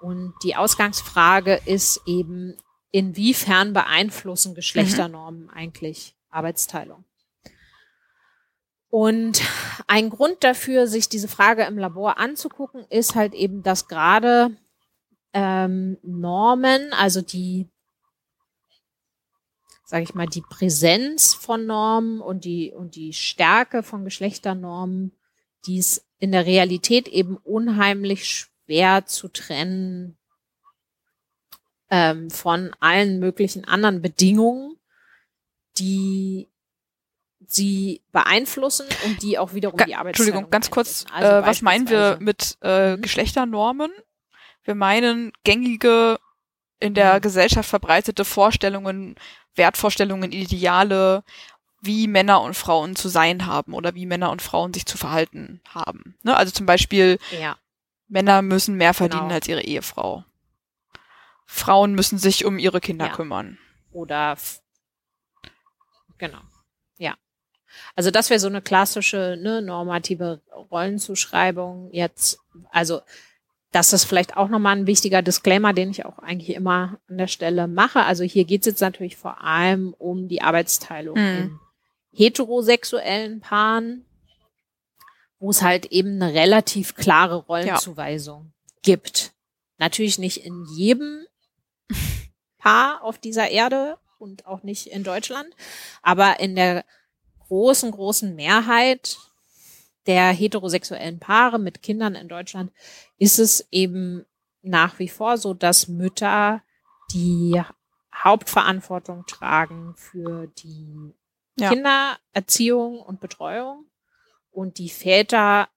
[0.00, 2.58] Und die Ausgangsfrage ist eben,
[2.90, 7.04] inwiefern beeinflussen Geschlechternormen eigentlich Arbeitsteilung?
[8.88, 9.40] Und
[9.86, 14.56] ein Grund dafür, sich diese Frage im Labor anzugucken, ist halt eben, dass gerade
[15.32, 17.68] ähm, Normen, also die,
[19.86, 25.12] sage ich mal, die Präsenz von Normen und die und die Stärke von Geschlechternormen,
[25.64, 30.18] die ist in der Realität eben unheimlich schwer zu trennen
[31.88, 34.76] ähm, von allen möglichen anderen Bedingungen,
[35.78, 36.48] die
[37.46, 41.04] sie beeinflussen und die auch wiederum Ga die Arbeitsteilung Entschuldigung, ganz kurz.
[41.12, 43.02] Also äh, was meinen wir mit äh, Mhm.
[43.02, 43.92] Geschlechternormen?
[44.64, 46.18] Wir meinen gängige,
[46.80, 47.20] in der Mhm.
[47.20, 49.14] Gesellschaft verbreitete Vorstellungen,
[49.56, 51.22] Wertvorstellungen, Ideale,
[51.80, 55.60] wie Männer und Frauen zu sein haben oder wie Männer und Frauen sich zu verhalten
[55.68, 56.16] haben.
[56.22, 56.36] Ne?
[56.36, 57.56] Also zum Beispiel, Ja,
[58.08, 59.34] Männer müssen mehr verdienen Genau.
[59.34, 60.24] als ihre Ehefrau.
[61.44, 63.12] Frauen müssen sich um ihre Kinder Ja.
[63.12, 63.58] kümmern.
[63.92, 64.36] oder
[66.18, 66.40] genau.
[66.98, 67.14] Ja.
[67.94, 70.40] Also das wäre so eine klassische ne, normative
[70.70, 72.38] Rollenzuschreibung jetzt.
[72.70, 73.00] Also
[73.76, 77.26] das ist vielleicht auch nochmal ein wichtiger Disclaimer, den ich auch eigentlich immer an der
[77.26, 78.04] Stelle mache.
[78.04, 81.36] Also hier geht es jetzt natürlich vor allem um die Arbeitsteilung Mhm.
[81.36, 81.60] in
[82.12, 84.06] heterosexuellen Paaren,
[85.38, 89.32] wo es halt eben eine relativ klare Rollenzuweisung gibt.
[89.76, 91.26] Natürlich nicht in jedem
[92.58, 95.54] Paar auf dieser Erde und auch nicht in Deutschland,
[96.00, 96.82] aber in der
[97.48, 99.18] großen, großen Mehrheit
[100.06, 102.72] der heterosexuellen Paare mit Kindern in Deutschland
[103.18, 104.24] ist es eben
[104.62, 106.62] nach wie vor so, dass Mütter
[107.12, 107.60] die
[108.14, 111.14] Hauptverantwortung tragen für die
[111.58, 111.70] Ja.
[111.70, 113.86] Kindererziehung und Betreuung
[114.50, 115.68] und die Väter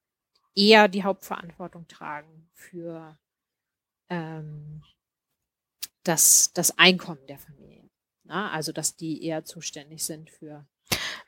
[0.54, 3.18] eher die Hauptverantwortung tragen für
[4.08, 4.82] ähm,
[6.02, 7.88] das, das Einkommen der Familie.
[8.24, 10.66] Na, also, dass die eher zuständig sind für,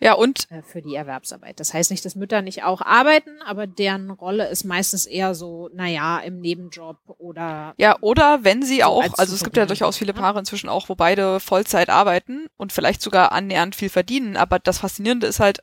[0.02, 1.60] Ja, und äh, für die Erwerbsarbeit.
[1.60, 5.70] Das heißt nicht, dass Mütter nicht auch arbeiten, aber deren Rolle ist meistens eher so,
[5.74, 9.66] naja, im Nebenjob oder Ja, oder wenn sie So auch, als also es gibt ja
[9.66, 10.12] durchaus viele?
[10.12, 14.78] Paare inzwischen auch, wo beide Vollzeit arbeiten und vielleicht sogar annähernd viel verdienen, aber das
[14.78, 15.62] Faszinierende ist halt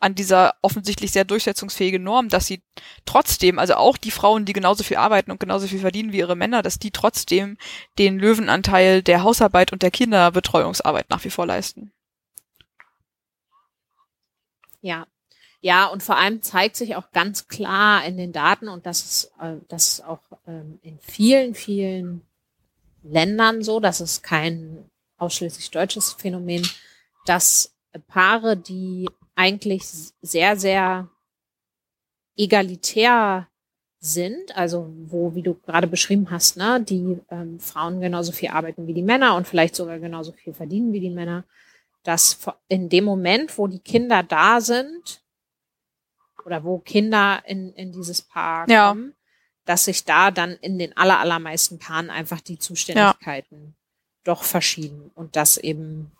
[0.00, 2.62] an dieser offensichtlich sehr durchsetzungsfähigen Norm, dass sie
[3.04, 6.36] trotzdem, also auch die Frauen, die genauso viel arbeiten und genauso viel verdienen wie ihre
[6.36, 7.56] Männer, dass die trotzdem
[7.98, 11.92] den Löwenanteil der Hausarbeit und der Kinderbetreuungsarbeit nach wie vor leisten.
[14.86, 15.06] Ja.
[15.62, 19.32] Ja, und vor allem zeigt sich auch ganz klar in den Daten, und das ist,
[19.40, 22.22] äh, das ist auch ähm, in vielen, vielen
[23.02, 26.68] Ländern so, das ist kein ausschließlich deutsches Phänomen,
[27.24, 27.74] dass
[28.06, 29.82] Paare, die eigentlich
[30.20, 31.08] sehr, sehr
[32.36, 33.48] egalitär
[33.98, 38.86] sind, also wo, wie du gerade beschrieben hast, ne, die ähm, Frauen genauso viel arbeiten
[38.86, 41.44] wie die Männer und vielleicht sogar genauso viel verdienen wie die Männer,
[42.06, 42.38] dass
[42.68, 45.22] in dem Moment, wo die Kinder da sind
[46.44, 48.88] oder wo Kinder in, in dieses Paar Ja.
[48.90, 49.14] kommen,
[49.64, 53.74] dass sich da dann in den aller, allermeisten Paaren einfach die Zuständigkeiten
[54.22, 56.12] doch verschieben und dass eben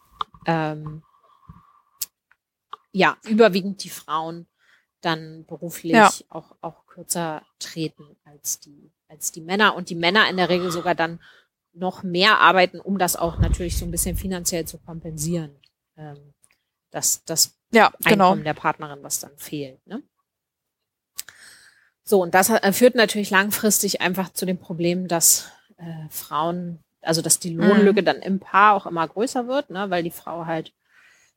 [0.47, 1.03] ähm,
[2.93, 4.47] ja überwiegend die Frauen
[5.01, 6.11] dann beruflich Ja.
[6.31, 10.73] auch, auch kürzer treten als die, als die Männer und die Männer in der Regel
[10.73, 11.21] sogar dann
[11.73, 15.55] noch mehr arbeiten, um das auch natürlich so ein bisschen finanziell zu kompensieren.
[15.97, 16.35] Ähm,
[16.91, 18.27] das, das Ja, genau.
[18.31, 19.85] Einkommen der Partnerin, was dann fehlt.
[19.87, 20.03] Ne?
[22.05, 27.21] So, und das äh, führt natürlich langfristig einfach zu dem Problem, dass äh, Frauen, also
[27.21, 30.73] dass die Lohnlücke dann im Paar auch immer größer wird, ne, weil die Frau halt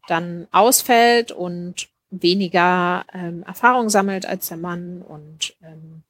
[0.07, 6.03] dann ausfällt und weniger ähm, Erfahrung sammelt als der Mann und ähm,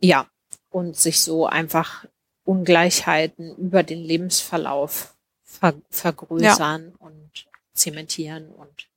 [0.00, 0.26] ja,
[0.70, 2.04] und sich so einfach
[2.44, 5.13] Ungleichheiten über den Lebensverlauf
[5.58, 8.88] ver vergrößern und zementieren und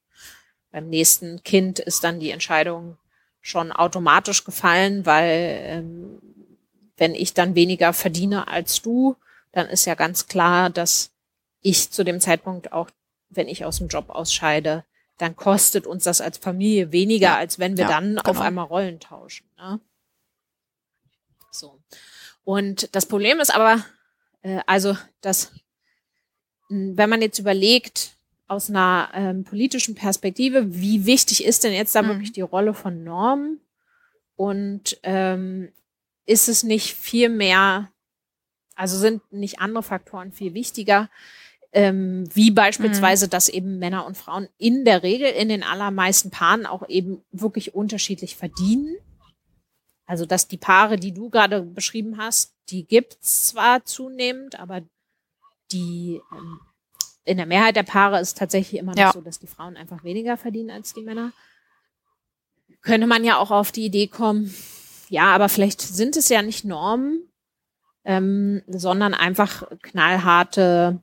[0.72, 2.98] beim nächsten Kind ist dann die Entscheidung
[3.42, 6.20] schon automatisch gefallen, weil ähm,
[6.98, 9.16] wenn ich dann weniger verdiene als du,
[9.52, 11.12] dann ist ja ganz klar, dass
[11.62, 12.90] ich zu dem Zeitpunkt auch,
[13.30, 14.84] wenn ich aus dem Job ausscheide,
[15.18, 17.38] dann kostet uns das als Familie weniger, Ja.
[17.38, 18.42] als wenn wir Ja, dann auf genau.
[18.42, 19.50] einmal Rollen tauschen.
[19.58, 19.80] Ne?
[21.52, 21.80] So.
[22.44, 23.84] Und das Problem ist aber,
[24.44, 25.52] äh, also, dass,
[26.70, 28.12] wenn man jetzt überlegt,
[28.48, 32.08] aus einer ähm, politischen Perspektive, wie wichtig ist denn jetzt da Mhm.
[32.08, 33.60] wirklich die Rolle von Normen?
[34.36, 35.70] Und ähm,
[36.26, 37.92] ist es nicht viel mehr,
[38.76, 41.10] also sind nicht andere Faktoren viel wichtiger,
[41.74, 46.66] ähm, wie beispielsweise, dass eben Männer und Frauen in der Regel in den allermeisten Paaren
[46.66, 48.96] auch eben wirklich unterschiedlich verdienen?
[50.06, 54.82] Also, dass die Paare, die du gerade beschrieben hast, die gibt's zwar zunehmend, aber
[55.72, 56.60] die ähm,
[57.26, 59.12] in der Mehrheit der Paare ist tatsächlich immer noch Ja.
[59.14, 61.34] so, dass die Frauen einfach weniger verdienen als die Männer.
[62.82, 64.54] Könnte man ja auch auf die Idee kommen,
[65.10, 67.30] ja, aber vielleicht sind es ja nicht Normen,
[68.06, 71.02] ähm, sondern einfach knallharte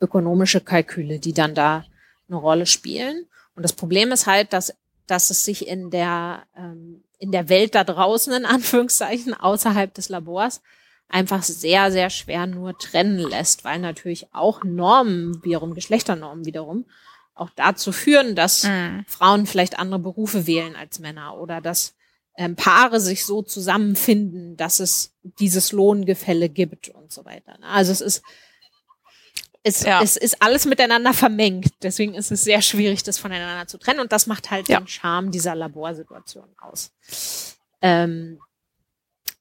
[0.00, 1.84] ökonomische Kalküle, die dann da
[2.28, 3.26] eine Rolle spielen.
[3.54, 4.74] Und das Problem ist halt, dass,
[5.06, 10.08] dass es sich in der, ähm, in der Welt da draußen, in Anführungszeichen, außerhalb des
[10.08, 10.62] Labors,
[11.10, 16.86] einfach sehr, sehr schwer nur trennen lässt, weil natürlich auch Normen, wiederum Geschlechternormen wiederum,
[17.34, 19.04] auch dazu führen, dass mhm.
[19.06, 21.94] Frauen vielleicht andere Berufe wählen als Männer oder dass
[22.36, 27.58] ähm, Paare sich so zusammenfinden, dass es dieses Lohngefälle gibt und so weiter.
[27.58, 27.66] Ne?
[27.66, 28.22] Also es ist
[29.62, 30.02] es, ja.
[30.02, 31.72] es ist alles miteinander vermengt.
[31.82, 34.00] Deswegen ist es sehr schwierig, das voneinander zu trennen.
[34.00, 34.80] Und das macht halt ja.
[34.80, 36.92] den Charme dieser Laborsituation aus.
[37.82, 38.40] Ähm,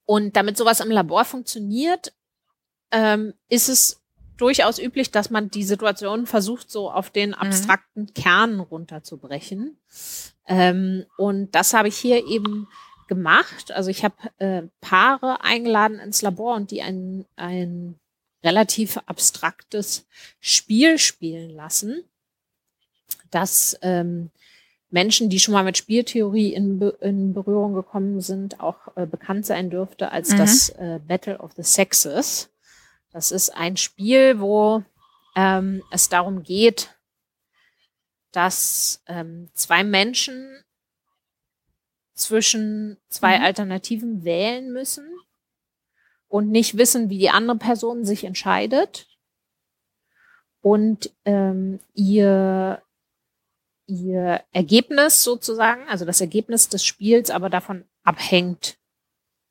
[0.09, 2.13] und damit sowas im Labor funktioniert,
[2.89, 4.01] ähm, ist es
[4.37, 7.35] durchaus üblich, dass man die Situation versucht, so auf den mhm.
[7.35, 8.13] abstrakten mhm.
[8.15, 9.77] Kern runterzubrechen.
[10.47, 12.67] Ähm, und das habe ich hier eben
[13.07, 13.71] gemacht.
[13.71, 17.99] Also ich habe äh, Paare eingeladen ins Labor und die ein, ein
[18.43, 20.07] relativ abstraktes
[20.39, 22.03] Spiel spielen lassen,
[23.29, 24.31] das ähm,
[24.89, 29.45] Menschen, die schon mal mit Spieltheorie in, Be in Berührung gekommen sind, auch äh, bekannt
[29.45, 30.37] sein dürfte als mhm.
[30.37, 32.49] das äh, Battle of the Sexes.
[33.11, 34.83] Das ist ein Spiel, wo
[35.35, 36.95] ähm, es darum geht,
[38.31, 40.63] dass ähm, zwei Menschen
[42.13, 43.45] zwischen zwei mhm.
[43.45, 45.07] Alternativen wählen müssen
[46.27, 49.07] und nicht wissen, wie die andere Person sich entscheidet
[50.61, 52.81] und ähm, ihr
[53.89, 58.77] ihr Ergebnis sozusagen, also das Ergebnis des Spiels, aber davon abhängt,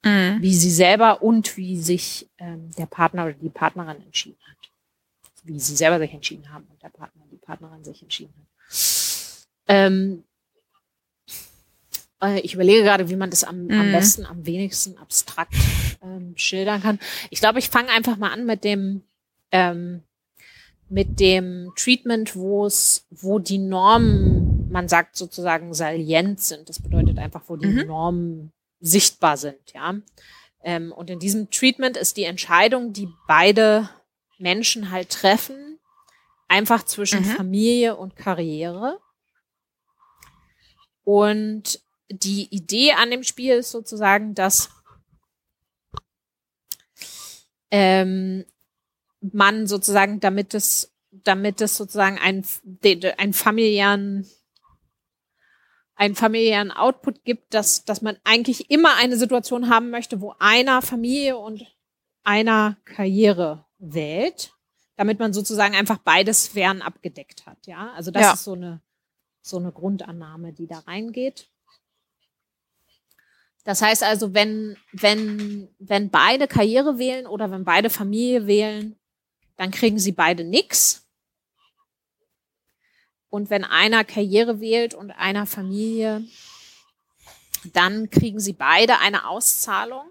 [0.04, 0.38] mhm.
[0.40, 4.56] wie sie selber und wie sich ähm, der Partner oder die Partnerin entschieden hat.
[5.44, 8.48] Wie sie selber sich entschieden haben und der Partner und die Partnerin sich entschieden hat.
[9.68, 10.24] Ähm,
[12.22, 13.80] äh, ich überlege gerade, wie man das am, mhm.
[13.80, 15.54] am besten, am wenigsten abstrakt
[16.02, 16.98] ähm, schildern kann.
[17.30, 19.02] Ich glaube, ich fange einfach mal an mit dem
[19.50, 20.02] ähm,
[20.88, 26.68] mit dem Treatment, wo es, wo die Normen, man sagt sozusagen salient sind.
[26.68, 27.86] Das bedeutet einfach, wo die mhm.
[27.86, 29.94] Normen sichtbar sind, ja.
[30.62, 33.88] Ähm, und in diesem Treatment ist die Entscheidung, die beide
[34.38, 35.78] Menschen halt treffen,
[36.48, 37.24] einfach zwischen mhm.
[37.36, 38.98] Familie und Karriere.
[41.04, 44.70] Und die Idee an dem Spiel ist sozusagen, dass
[47.70, 48.44] ähm,
[49.20, 52.44] man sozusagen, damit es, damit es sozusagen einen,
[53.16, 54.26] einen familiären,
[55.94, 60.82] einen familiären Output gibt, dass, dass man eigentlich immer eine Situation haben möchte, wo einer
[60.82, 61.66] Familie und
[62.22, 64.52] einer Karriere wählt,
[64.96, 67.66] damit man sozusagen einfach beide Sphären abgedeckt hat.
[67.66, 68.32] Ja, also das ja.
[68.34, 68.80] ist so eine,
[69.40, 71.48] so eine Grundannahme, die da reingeht.
[73.64, 78.97] Das heißt also, wenn, wenn, wenn beide Karriere wählen oder wenn beide Familie wählen,
[79.58, 81.04] dann kriegen sie beide nix.
[83.28, 86.24] Und wenn einer Karriere wählt und einer Familie,
[87.74, 90.08] dann kriegen sie beide eine Auszahlung.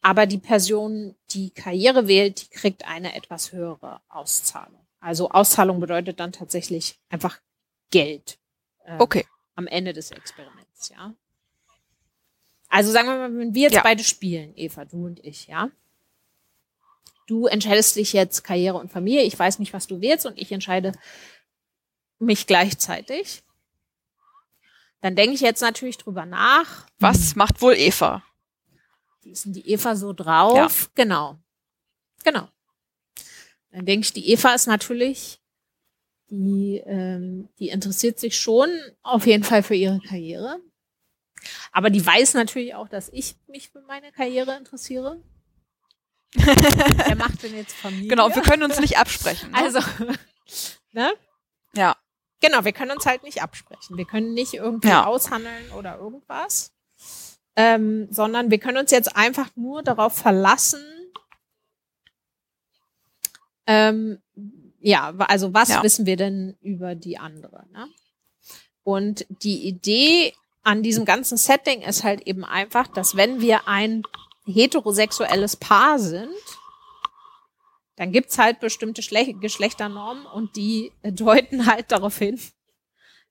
[0.00, 4.84] Aber die Person, die Karriere wählt, die kriegt eine etwas höhere Auszahlung.
[4.98, 7.38] Also Auszahlung bedeutet dann tatsächlich einfach
[7.90, 8.38] Geld.
[8.84, 9.26] Äh, okay.
[9.54, 11.14] Am Ende des Experiments, ja.
[12.68, 13.82] Also sagen wir mal, wenn wir jetzt ja.
[13.82, 15.70] beide spielen, Eva, du und ich, ja
[17.26, 20.52] du entscheidest dich jetzt Karriere und Familie, ich weiß nicht, was du willst und ich
[20.52, 20.92] entscheide
[22.18, 23.42] mich gleichzeitig.
[25.00, 26.86] Dann denke ich jetzt natürlich drüber nach.
[26.98, 27.38] Was hm.
[27.38, 28.22] macht wohl Eva?
[29.22, 30.56] Wie ist denn die Eva so drauf?
[30.56, 30.90] Ja.
[30.94, 31.38] Genau.
[32.24, 32.48] Genau.
[33.70, 35.40] Dann denke ich, die Eva ist natürlich,
[36.30, 38.70] die, ähm, die interessiert sich schon
[39.02, 40.60] auf jeden Fall für ihre Karriere.
[41.72, 45.20] Aber die weiß natürlich auch, dass ich mich für meine Karriere interessiere.
[47.06, 48.08] Wer macht denn jetzt Familie?
[48.08, 49.50] Genau, wir können uns nicht absprechen.
[49.50, 49.56] Ne?
[49.56, 49.80] Also,
[50.92, 51.12] ne?
[51.74, 51.96] Ja.
[52.40, 53.96] Genau, wir können uns halt nicht absprechen.
[53.96, 55.06] Wir können nicht irgendwie ja.
[55.06, 56.72] aushandeln oder irgendwas.
[57.56, 60.82] Ähm, sondern wir können uns jetzt einfach nur darauf verlassen,
[63.66, 64.18] ähm,
[64.80, 65.82] ja, also was ja.
[65.82, 67.64] wissen wir denn über die andere?
[67.72, 67.88] Ne?
[68.82, 74.02] Und die Idee an diesem ganzen Setting ist halt eben einfach, dass wenn wir ein
[74.44, 76.34] heterosexuelles Paar sind,
[77.96, 82.40] dann gibt's halt bestimmte Schle Geschlechternormen und die deuten halt darauf hin,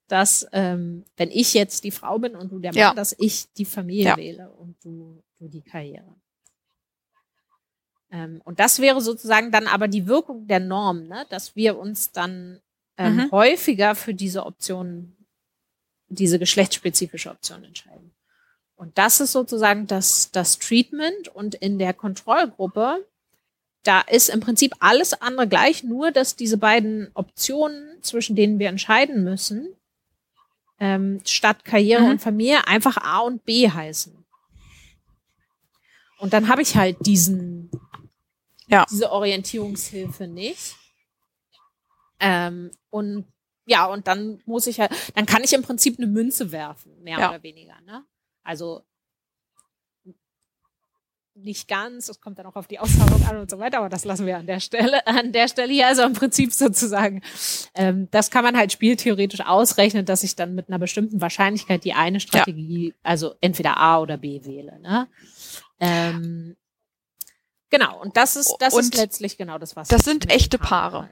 [0.08, 2.94] dass ähm, wenn ich jetzt die Frau bin und du der Mann, ja.
[2.94, 4.16] dass ich die Familie ja.
[4.16, 6.14] wähle und du, du die Karriere.
[8.10, 11.26] Ähm, und das wäre sozusagen dann aber die Wirkung der Norm, ne?
[11.30, 12.60] dass wir uns dann
[12.96, 13.30] ähm, mhm.
[13.32, 15.16] häufiger für diese Option,
[16.08, 18.14] diese geschlechtsspezifische Option entscheiden.
[18.84, 21.28] Und das ist sozusagen das, das Treatment.
[21.28, 23.06] Und in der Kontrollgruppe,
[23.82, 28.68] da ist im Prinzip alles andere gleich, nur dass diese beiden Optionen, zwischen denen wir
[28.68, 29.74] entscheiden müssen,
[30.80, 32.10] ähm, statt Karriere mhm.
[32.10, 34.22] und Familie einfach A und B heißen.
[36.18, 37.70] Und dann habe ich halt diesen,
[38.66, 38.84] ja.
[38.90, 40.76] diese Orientierungshilfe nicht.
[42.20, 43.24] Ähm, und
[43.64, 47.18] ja, und dann muss ich halt, dann kann ich im Prinzip eine Münze werfen, mehr
[47.18, 47.30] Ja.
[47.30, 47.80] oder weniger.
[47.86, 48.04] Ne?
[48.44, 48.84] Also
[51.36, 54.04] nicht ganz, es kommt dann auch auf die Auszahlung an und so weiter, aber das
[54.04, 57.22] lassen wir an der Stelle, an der Stelle hier, also im Prinzip sozusagen,
[57.74, 61.92] ähm, das kann man halt spieltheoretisch ausrechnen, dass ich dann mit einer bestimmten Wahrscheinlichkeit die
[61.92, 64.78] eine Strategie, also entweder A oder B wähle.
[64.78, 65.08] Ne?
[65.80, 66.56] Ähm,
[67.68, 71.10] genau, und das ist, das ist Und letztlich genau das, was das sind echte Paare.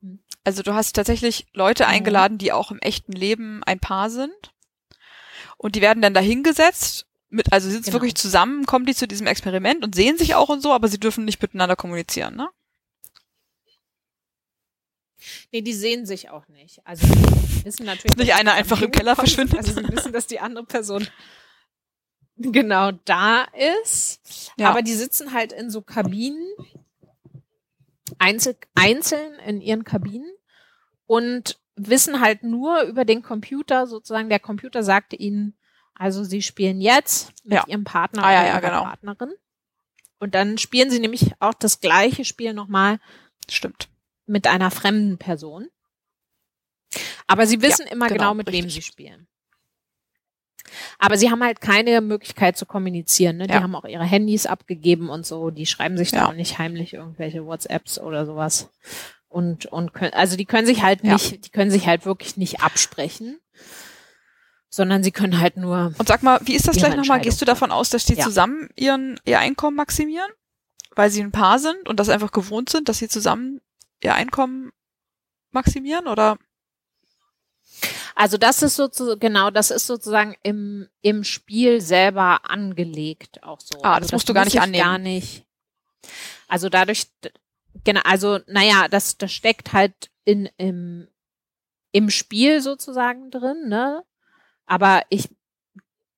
[0.00, 0.18] Hm.
[0.42, 1.90] Also du hast tatsächlich Leute Mhm.
[1.90, 4.52] eingeladen, die auch im echten Leben ein Paar sind.
[5.62, 7.94] Und die werden dann dahingesetzt mit, also sie sitzen Genau.
[7.94, 10.98] wirklich zusammen, kommen die zu diesem Experiment und sehen sich auch und so, aber sie
[10.98, 12.48] dürfen nicht miteinander kommunizieren, ne?
[15.52, 16.84] Nee, die sehen sich auch nicht.
[16.84, 18.16] Also die wissen natürlich.
[18.16, 19.56] Nicht einer einfach im Keller verschwindet.
[19.56, 21.06] Also sie wissen, dass die andere Person
[22.36, 23.44] genau da
[23.78, 24.20] ist.
[24.58, 24.70] Ja.
[24.70, 26.44] Aber die sitzen halt in so Kabinen,
[28.18, 30.30] einzel einzeln in ihren Kabinen
[31.06, 34.28] und wissen halt nur über den Computer sozusagen.
[34.28, 35.56] Der Computer sagte ihnen,
[35.94, 37.64] also sie spielen jetzt mit Ja.
[37.66, 38.82] ihrem Partner Ah, ja, oder ja, ihrer genau.
[38.84, 39.32] Partnerin.
[40.18, 43.00] Und dann spielen sie nämlich auch das gleiche Spiel nochmal
[43.50, 43.88] Stimmt.
[44.26, 45.68] mit einer fremden Person.
[47.26, 48.74] Aber sie wissen immer genau, genau, mit wem richtig.
[48.74, 49.26] sie spielen.
[50.98, 53.36] Aber sie haben halt keine Möglichkeit zu kommunizieren.
[53.38, 53.46] Ne?
[53.46, 55.50] Die haben auch ihre Handys abgegeben und so.
[55.50, 58.70] Die schreiben sich da auch nicht heimlich irgendwelche WhatsApps oder sowas.
[59.32, 61.14] Und, und können, also die können sich halt Ja.
[61.14, 63.40] nicht, die können sich halt wirklich nicht absprechen,
[64.68, 67.20] sondern sie können halt nur, Und sag mal, wie ist das gleich nochmal?
[67.20, 68.24] Gehst du davon aus, dass die Ja.
[68.24, 70.30] zusammen ihren, ihr Einkommen maximieren?
[70.94, 73.62] Weil sie ein Paar sind und das einfach gewohnt sind, dass sie zusammen
[74.02, 74.70] ihr Einkommen
[75.50, 76.06] maximieren?
[76.06, 76.38] Oder?
[78.14, 83.78] also das ist sozusagen, genau, das ist sozusagen im, im Spiel selber angelegt auch so.
[83.82, 84.84] Ah, also das musst du gar muss nicht ich annehmen.
[84.84, 85.46] Gar nicht.
[86.48, 87.06] Also dadurch,
[87.84, 91.08] genau, also naja, das, das steckt halt in, im,
[91.92, 94.04] im Spiel sozusagen drin, ne?
[94.66, 95.28] Aber ich,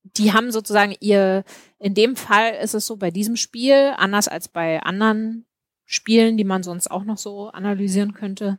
[0.02, 1.44] die haben sozusagen ihr,
[1.78, 5.46] in dem Fall ist es so bei diesem Spiel, anders als bei anderen
[5.84, 8.58] Spielen, die man sonst auch noch so analysieren könnte.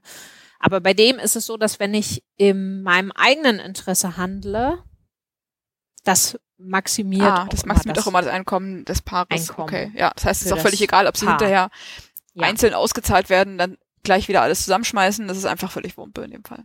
[0.59, 4.83] Aber bei dem ist es so, dass wenn ich in meinem eigenen Interesse handle,
[6.03, 9.27] das maximiert ah, das maximiert auch immer das Einkommen des Paares.
[9.29, 10.11] Einkommen okay, ja.
[10.15, 11.37] Das heißt, es ist auch völlig egal, ob sie Paar.
[11.37, 11.69] hinterher
[12.35, 12.47] Ja.
[12.47, 15.27] einzeln ausgezahlt werden, dann gleich wieder alles zusammenschmeißen.
[15.27, 16.63] Das ist einfach völlig Wumpe in dem Fall.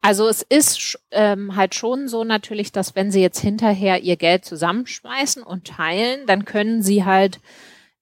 [0.00, 4.44] Also es ist ähm, halt schon so natürlich, dass wenn sie jetzt hinterher ihr Geld
[4.44, 7.40] zusammenschmeißen und teilen, dann können sie halt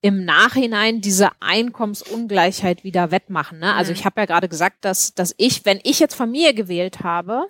[0.03, 3.59] im Nachhinein diese Einkommensungleichheit wieder wettmachen.
[3.61, 3.73] Ne?
[3.75, 3.97] Also Mhm.
[3.99, 7.47] ich habe ja gerade gesagt, dass, dass ich, wenn ich jetzt Familie gewählt habe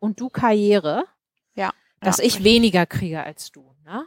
[0.00, 1.04] und du Karriere,
[1.54, 1.72] Ja.
[2.00, 3.74] dass ja, ich weniger kriege als du.
[3.84, 4.04] Ne?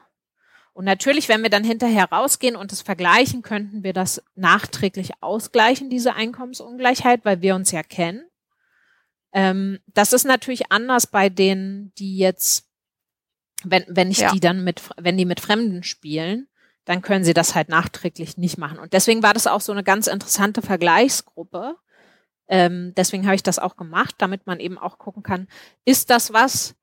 [0.78, 5.90] Und natürlich, wenn wir dann hinterher rausgehen und es vergleichen, könnten wir das nachträglich ausgleichen,
[5.90, 8.30] diese Einkommensungleichheit, weil wir uns ja kennen.
[9.34, 12.70] Ähm, das ist natürlich anders bei denen, die jetzt,
[13.64, 14.32] wenn, wenn ich Ja.
[14.32, 16.48] die dann mit, wenn die mit Fremden spielen,
[16.86, 18.78] dann können sie das halt nachträglich nicht machen.
[18.78, 21.76] Und deswegen war das auch so eine ganz interessante Vergleichsgruppe.
[22.48, 25.48] Ähm, deswegen habe ich das auch gemacht, damit man eben auch gucken kann,
[25.86, 26.76] ist das was,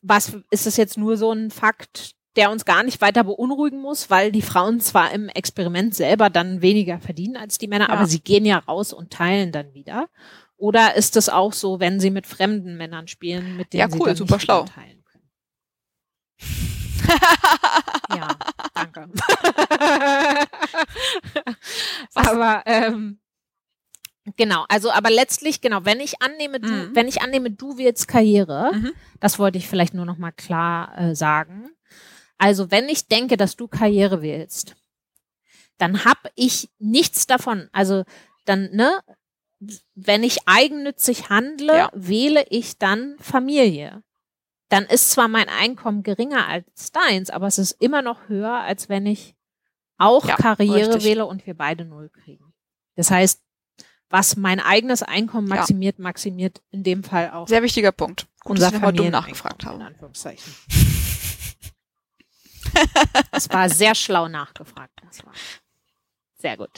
[0.00, 4.10] was ist es jetzt nur so ein Fakt, der uns gar nicht weiter beunruhigen muss,
[4.10, 7.94] weil die Frauen zwar im Experiment selber dann weniger verdienen als die Männer, Ja.
[7.94, 10.08] aber sie gehen ja raus und teilen dann wieder.
[10.58, 13.98] Oder ist es auch so, wenn sie mit fremden Männern spielen, mit denen Ja, sie
[14.00, 14.64] cool, dann super nicht schlau.
[14.64, 15.24] teilen können?
[18.16, 18.28] Ja,
[18.74, 19.08] danke.
[22.14, 23.18] aber ähm,
[24.36, 26.90] genau, also aber letztlich genau, wenn ich annehme, du, Mhm.
[26.94, 28.92] wenn ich annehme, du willst Karriere, Mhm.
[29.20, 31.70] das wollte ich vielleicht nur noch mal klar äh, sagen.
[32.38, 34.76] Also wenn ich denke, dass du Karriere willst,
[35.78, 37.68] dann habe ich nichts davon.
[37.72, 38.04] Also
[38.44, 39.00] dann ne,
[39.94, 41.90] wenn ich eigennützig handle, Ja.
[41.94, 44.02] wähle ich dann Familie.
[44.68, 48.88] Dann ist zwar mein Einkommen geringer als deins, aber es ist immer noch höher, als
[48.88, 49.34] wenn ich
[49.96, 51.04] auch Ja, Karriere richtig.
[51.04, 52.52] wähle und wir beide null kriegen.
[52.96, 53.40] Das heißt,
[54.10, 55.56] was mein eigenes Einkommen Ja.
[55.56, 58.26] maximiert, maximiert in dem Fall auch Sehr wichtiger Punkt.
[58.40, 59.84] Gut, unser dass ich nochmal dumm nachgefragt In habe.
[59.84, 60.52] Anführungszeichen.
[63.32, 64.92] Es war sehr schlau nachgefragt.
[65.06, 65.32] Das war
[66.38, 66.70] sehr gut.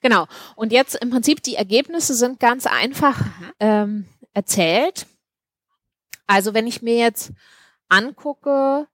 [0.00, 0.26] Genau.
[0.56, 3.52] Und jetzt im Prinzip die Ergebnisse sind ganz einfach Mhm.
[3.60, 5.06] ähm, erzählt.
[6.26, 7.32] Also wenn ich mir jetzt
[7.88, 8.86] angucke,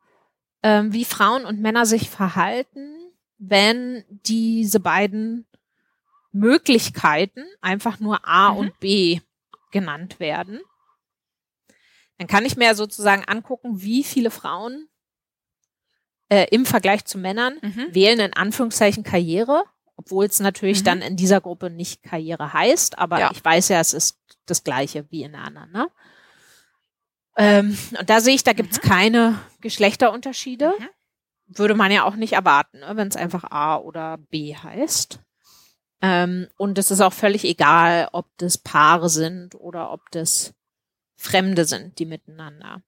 [0.63, 2.95] ähm, wie Frauen und Männer sich verhalten,
[3.39, 5.47] wenn diese beiden
[6.33, 8.59] Möglichkeiten einfach nur A Mhm.
[8.59, 9.21] und B
[9.71, 10.61] genannt werden,
[12.19, 14.88] dann kann ich mir sozusagen angucken, wie viele Frauen
[16.29, 17.89] äh, im Vergleich zu Männern Mhm.
[17.93, 19.65] wählen in Anführungszeichen Karriere,
[19.97, 20.85] obwohl es natürlich Mhm.
[20.85, 23.31] dann in dieser Gruppe nicht Karriere heißt, aber Ja.
[23.33, 25.71] ich weiß ja, es ist das gleiche wie in der anderen.
[25.73, 25.89] Ne?
[27.37, 30.73] Ähm, und da sehe ich, da gibt's keine Geschlechterunterschiede.
[30.79, 30.89] Mhm.
[31.51, 35.21] Würde man ja auch nicht erwarten, ne, wenn es einfach A oder B heißt.
[36.03, 40.53] Ähm, und es ist auch völlig egal, ob das Paare sind oder ob das
[41.17, 42.83] Fremde sind, die miteinander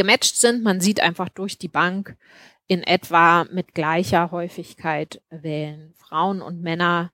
[0.00, 0.62] gematcht sind.
[0.62, 2.16] Man sieht einfach durch die Bank
[2.66, 7.12] in etwa mit gleicher Häufigkeit wählen Frauen und Männer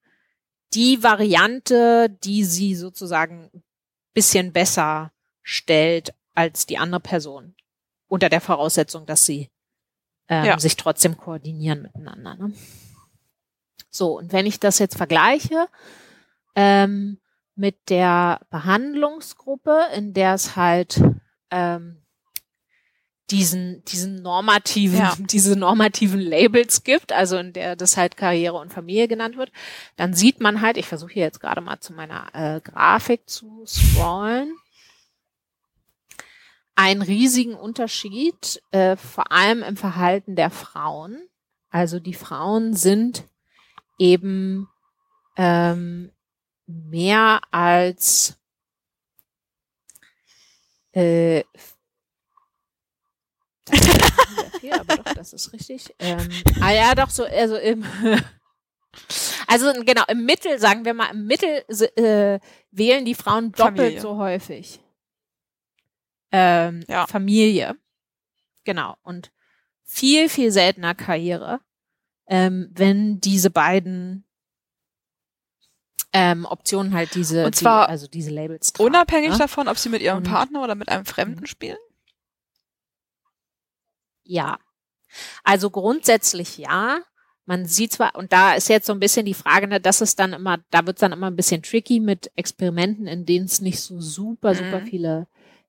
[0.73, 3.63] die Variante, die sie sozusagen ein
[4.15, 5.13] bisschen besser
[5.43, 7.57] stellt als die andere Person.
[8.07, 9.51] Unter der Voraussetzung, dass sie
[10.29, 10.59] ähm, Ja.
[10.61, 12.37] sich trotzdem koordinieren miteinander.
[12.37, 12.53] Ne?
[13.91, 15.67] So, und wenn ich das jetzt vergleiche
[16.55, 17.19] ähm,
[17.57, 21.03] mit der Behandlungsgruppe, in der es halt
[21.51, 22.06] ähm,
[23.31, 25.17] diesen, diesen normativen, Ja.
[25.19, 29.53] diese normativen Labels gibt, also in der das halt Karriere und Familie genannt wird,
[29.97, 33.65] dann sieht man halt, ich versuche hier jetzt gerade mal zu meiner äh, Grafik zu
[33.67, 34.55] scrollen,
[36.77, 41.27] einen riesigen Unterschied, äh, vor allem im Verhalten der Frauen.
[41.71, 43.25] Also die Frauen sind
[43.99, 44.69] eben
[45.37, 46.13] ähm,
[46.67, 48.37] mehr als
[50.93, 51.45] äh,
[54.61, 55.95] viel, aber doch, das ist richtig.
[55.99, 56.29] Ähm,
[56.61, 57.85] ah ja, doch so, also im
[59.47, 61.65] also genau, im Mittel, sagen wir mal, im Mittel
[61.97, 62.39] äh,
[62.71, 64.01] wählen die Frauen doppelt Familie.
[64.01, 64.81] so häufig.
[66.33, 67.07] Ähm, Ja.
[67.07, 67.77] Familie.
[68.65, 68.97] Genau.
[69.03, 69.31] Und
[69.85, 71.61] viel, viel seltener Karriere,
[72.27, 74.25] ähm, wenn diese beiden
[76.13, 79.39] ähm, Optionen halt diese, Und zwar die, also diese Labels tragen, Unabhängig ne?
[79.39, 81.77] davon, ob sie mit ihrem Und- Partner oder mit einem Fremden spielen?
[84.27, 84.59] Ja.
[85.45, 87.01] Also grundsätzlich ja.
[87.49, 90.19] Man sieht zwar, und da ist jetzt so ein bisschen die Frage, ne, das ist
[90.19, 93.81] dann immer, da wird's dann immer ein bisschen tricky mit Experimenten, in denen es nicht
[93.81, 94.87] so super, super Mhm.
[94.87, 95.27] viele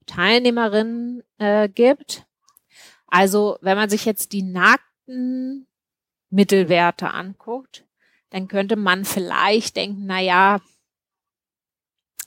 [0.07, 2.25] Teilnehmerinnen äh, gibt.
[3.05, 5.67] Also, wenn man sich jetzt die nackten
[6.31, 7.85] Mittelwerte anguckt,
[8.31, 10.59] dann könnte man vielleicht denken, na ja,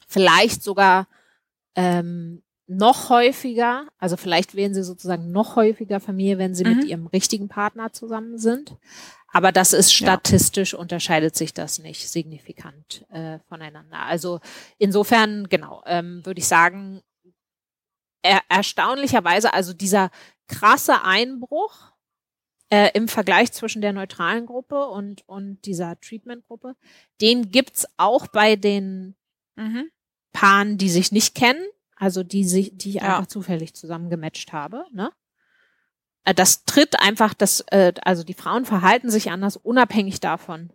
[0.07, 1.09] vielleicht sogar
[1.74, 6.71] ähm, noch häufiger, also vielleicht wählen sie sozusagen noch häufiger Familie, wenn sie Mhm.
[6.77, 8.77] mit ihrem richtigen Partner zusammen sind.
[9.33, 10.07] Aber das ist Ja.
[10.07, 13.99] statistisch unterscheidet sich das nicht signifikant äh, voneinander.
[14.01, 14.41] Also
[14.79, 17.03] insofern, genau, ähm, würde ich sagen,
[18.23, 20.11] er, erstaunlicherweise, also dieser
[20.47, 21.93] krasse Einbruch
[22.71, 26.77] äh, im Vergleich zwischen der neutralen Gruppe und, und dieser Treatment-Gruppe,
[27.21, 29.16] den gibt's auch bei den
[29.57, 29.91] Mhm.
[30.33, 31.64] Paaren, die sich nicht kennen,
[32.01, 33.03] also die sich, die ich Ja.
[33.19, 35.13] einfach zufällig zusammen gematcht habe, ne?
[36.25, 40.73] Äh, Das tritt einfach, das, äh, also die Frauen verhalten sich anders, unabhängig davon,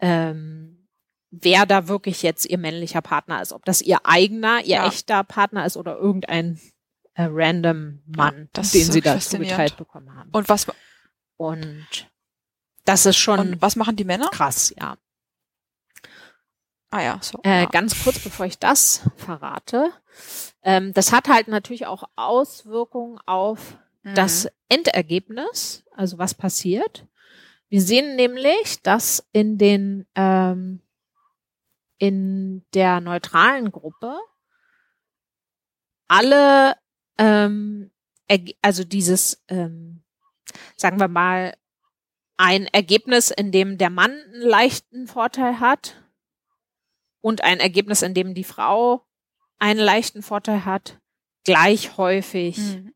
[0.00, 0.88] ähm,
[1.30, 4.86] wer da wirklich jetzt ihr männlicher Partner ist, ob das ihr eigener, ihr Ja.
[4.86, 6.58] echter Partner ist oder irgendein
[7.14, 10.30] äh, random Mann, das den sie da zugeteilt bekommen haben.
[10.30, 10.66] Und was,
[11.36, 12.08] Und
[12.84, 14.28] das ist schon und was machen die Männer?
[14.30, 14.96] krass, ja.
[16.90, 17.38] Ah ja, so.
[17.44, 17.66] Äh, ja.
[17.66, 19.92] Ganz kurz, bevor ich das verrate.
[20.62, 23.76] Ähm, das hat halt natürlich auch Auswirkungen auf
[24.08, 24.14] Mhm.
[24.14, 27.06] das Endergebnis, also was passiert.
[27.68, 30.80] Wir sehen nämlich, dass in den ähm,
[31.98, 34.16] in der neutralen Gruppe
[36.06, 36.76] alle
[37.18, 37.90] ähm,
[38.62, 40.02] also dieses ähm,
[40.76, 41.54] sagen wir mal
[42.36, 45.96] ein Ergebnis, in dem der Mann einen leichten Vorteil hat
[47.20, 49.04] und ein Ergebnis, in dem die Frau
[49.58, 50.98] einen leichten Vorteil hat,
[51.44, 52.94] gleich häufig Mhm.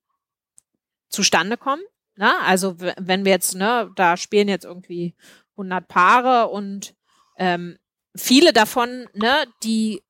[1.08, 1.82] zustande kommen.
[2.16, 2.32] Ne?
[2.40, 5.14] Also wenn wir jetzt, ne, da spielen jetzt irgendwie
[5.56, 6.94] 100 Paare und
[7.36, 7.78] ähm,
[8.16, 10.02] viele davon, ne, die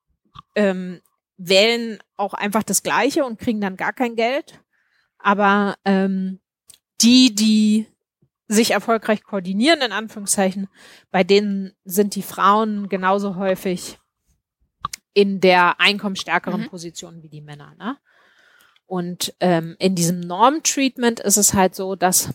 [0.55, 1.01] ähm,
[1.37, 4.61] wählen auch einfach das Gleiche und kriegen dann gar kein Geld.
[5.19, 6.41] Aber ähm,
[7.01, 7.87] die, die
[8.49, 10.69] sich erfolgreich koordinieren, in Anführungszeichen,
[11.11, 13.99] bei denen sind die Frauen genauso häufig
[15.15, 16.69] in der einkommensstärkeren Mhm.
[16.69, 17.75] Position wie die Männer.
[17.79, 17.99] Ne?
[18.87, 22.33] Und ähm, in diesem Norm-Treatment ist es halt so, dass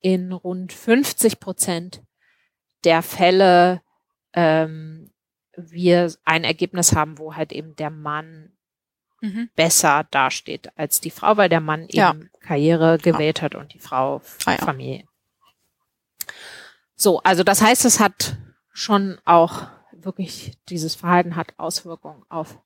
[0.00, 2.02] in rund 50 Prozent
[2.84, 3.82] der Fälle
[4.34, 5.10] ähm,
[5.56, 8.52] wir ein Ergebnis haben, wo halt eben der Mann
[9.20, 9.50] Mhm.
[9.56, 12.14] besser dasteht als die Frau, weil der Mann eben Ja.
[12.40, 14.58] Karriere gewählt hat und die Frau Ah, ja.
[14.58, 15.08] Familie.
[16.94, 18.36] So, also das heißt, es hat
[18.72, 19.66] schon auch
[20.04, 22.58] wirklich, dieses Verhalten hat Auswirkungen auf,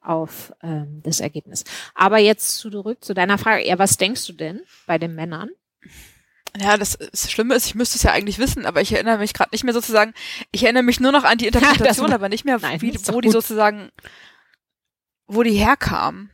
[0.00, 1.64] auf ähm, das Ergebnis.
[1.94, 5.50] Aber jetzt zurück zu deiner Frage, ja, was denkst du denn bei den Männern?
[6.60, 9.32] Ja, das, das Schlimme ist, ich müsste es ja eigentlich wissen, aber ich erinnere mich
[9.32, 10.12] gerade nicht mehr sozusagen,
[10.50, 13.20] ich erinnere mich nur noch an die Interpretation, das- aber nicht mehr, Nein, wie, wo
[13.22, 13.90] die sozusagen,
[15.26, 16.30] wo die herkam.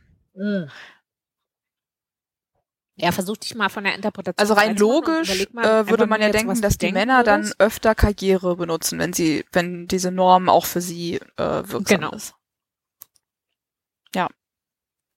[3.01, 4.39] Ja, versuch dich mal von der Interpretation.
[4.39, 8.55] Also rein logisch mal äh, würde man ja denken, dass die Männer dann öfter Karriere
[8.55, 12.11] benutzen, wenn sie, wenn diese Norm auch für sie äh, wirksam Genau.
[12.11, 12.33] ist.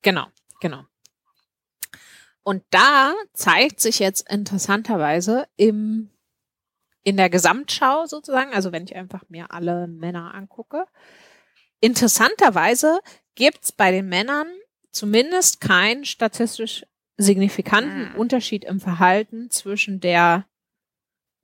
[0.02, 0.26] Genau,
[0.60, 0.84] genau.
[2.42, 6.10] Und da zeigt sich jetzt interessanterweise im,
[7.04, 10.86] in der Gesamtschau sozusagen, also wenn ich einfach mir alle Männer angucke,
[11.80, 12.98] interessanterweise
[13.36, 14.48] gibt's bei den Männern
[14.90, 16.84] zumindest keinen statistisch
[17.16, 18.16] signifikanten Mhm.
[18.16, 20.46] Unterschied im Verhalten zwischen der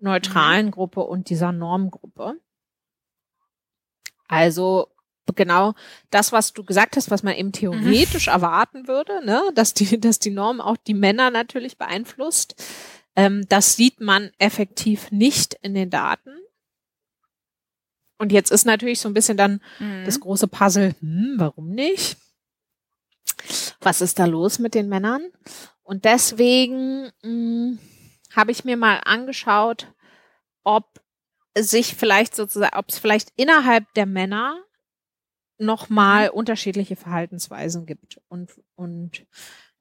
[0.00, 2.40] neutralen Gruppe und dieser Normgruppe.
[4.28, 4.88] Also
[5.34, 5.74] genau
[6.10, 10.18] das, was du gesagt hast, was man eben theoretisch erwarten würde, ne, dass die, dass
[10.18, 12.54] die Norm auch die Männer natürlich beeinflusst.
[13.16, 16.30] Ähm, das sieht man effektiv nicht in den Daten.
[18.18, 20.04] Und jetzt ist natürlich so ein bisschen dann Mhm.
[20.04, 22.16] das große Puzzle, hm, warum nicht?
[23.80, 25.22] Was ist da los mit den Männern?
[25.82, 27.78] Und deswegen mh,
[28.34, 29.92] habe ich mir mal angeschaut,
[30.64, 31.00] ob
[31.56, 34.58] sich vielleicht sozusagen, ob es vielleicht innerhalb der Männer
[35.58, 39.26] nochmal unterschiedliche Verhaltensweisen gibt und, und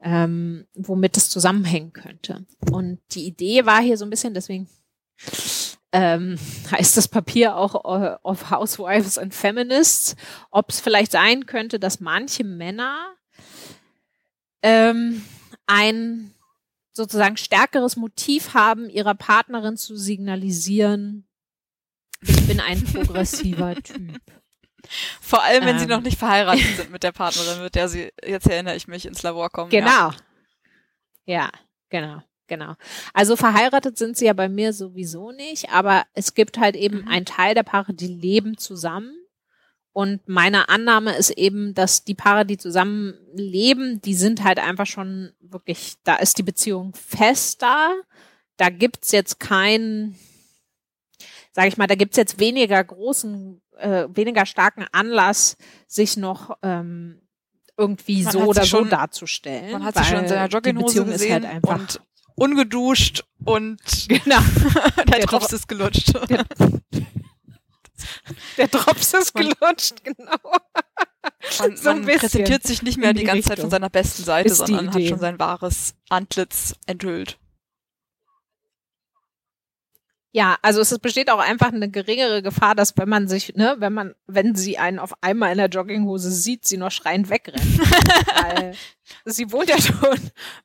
[0.02, 2.46] ähm, womit es zusammenhängen könnte.
[2.72, 4.68] Und die Idee war hier so ein bisschen, deswegen
[5.92, 6.38] ähm,
[6.72, 10.16] heißt das Papier auch äh, of Housewives and Feminists,
[10.52, 13.17] ob es vielleicht sein könnte, dass manche Männer
[14.62, 15.24] ähm,
[15.66, 16.34] ein
[16.94, 21.28] sozusagen stärkeres Motiv haben, ihrer Partnerin zu signalisieren,
[22.22, 24.20] ich bin ein progressiver Typ.
[25.22, 25.90] Vor allem, wenn sie Ähm.
[25.92, 29.22] noch nicht verheiratet sind mit der Partnerin, mit der sie, jetzt erinnere ich mich, ins
[29.24, 29.72] Labor kommen.
[29.72, 29.80] Ja.
[29.82, 30.18] Genau.
[31.26, 31.52] Ja,
[31.90, 32.76] genau, genau.
[33.14, 37.08] Also verheiratet sind sie ja bei mir sowieso nicht, aber es gibt halt eben Mhm.
[37.10, 39.14] einen Teil der Paare, die leben zusammen.
[39.98, 44.86] Und meine Annahme ist eben, dass die Paare, die zusammen leben, die sind halt einfach
[44.86, 47.96] schon wirklich, da ist die Beziehung fest da.
[48.58, 50.16] Da gibt's jetzt keinen,
[51.52, 57.20] sage ich mal, da gibt's jetzt weniger großen, äh, weniger starken Anlass, sich noch ähm,
[57.76, 59.72] irgendwie Man so oder so schon- darzustellen.
[59.72, 61.80] Man hat sie schon in seiner Jogginghose ist gesehen halt einfach.
[61.80, 62.02] und
[62.36, 64.42] ungeduscht und genau.
[65.12, 66.14] der Drops ist gelutscht.
[66.30, 66.46] Der
[68.72, 70.38] Drops ist Man- gelutscht, genau.
[71.60, 73.64] Man, So man präsentiert sich nicht mehr die, die ganze Zeit Richtung.
[73.66, 77.38] von seiner besten Seite, Ist sondern hat schon sein wahres Antlitz enthüllt.
[80.38, 83.92] Ja, also es besteht auch einfach eine geringere Gefahr, dass wenn man sich, ne, wenn
[83.92, 87.80] man, wenn sie einen auf einmal in der Jogginghose sieht, sie noch schreiend wegrennt.
[88.44, 88.76] Weil
[89.26, 90.16] sie wohnt ja schon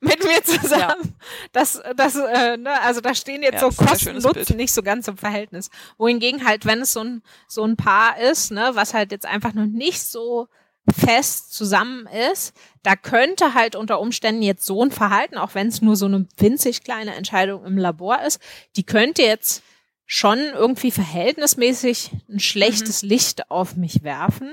[0.00, 1.16] mit mir zusammen.
[1.52, 5.08] Das, das, äh, ne, also da stehen jetzt Ja, so Kosten Nutzen nicht so ganz
[5.08, 5.70] im Verhältnis.
[5.96, 9.54] Wohingegen halt, wenn es so ein, so ein Paar ist, ne, was halt jetzt einfach
[9.54, 10.48] noch nicht so
[10.90, 15.80] fest zusammen ist, da könnte halt unter Umständen jetzt so ein Verhalten, auch wenn es
[15.80, 18.40] nur so eine winzig kleine Entscheidung im Labor ist,
[18.76, 19.62] die könnte jetzt
[20.06, 24.52] schon irgendwie verhältnismäßig ein schlechtes Licht auf mich werfen,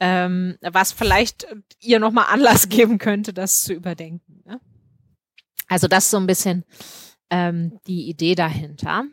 [0.00, 1.46] ähm, was vielleicht
[1.80, 4.42] ihr nochmal Anlass geben könnte, das zu überdenken.
[4.44, 4.60] Ne?
[5.68, 6.64] Also das ist so ein bisschen
[7.30, 9.04] ähm, die Idee dahinter.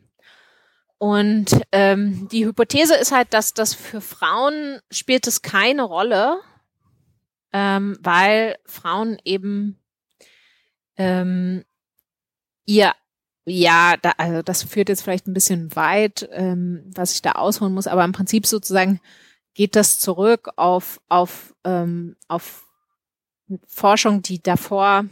[1.02, 6.40] Und ähm, die Hypothese ist halt, dass das für Frauen spielt es keine Rolle,
[7.52, 9.80] ähm, weil Frauen eben
[10.98, 11.66] ähm,
[12.68, 12.94] ihr
[13.46, 17.74] ja, da, also das führt jetzt vielleicht ein bisschen weit, ähm, was ich da ausholen
[17.74, 19.00] muss, aber im Prinzip sozusagen
[19.56, 22.68] geht das zurück auf auf ähm, auf
[23.66, 25.06] Forschung, die davor,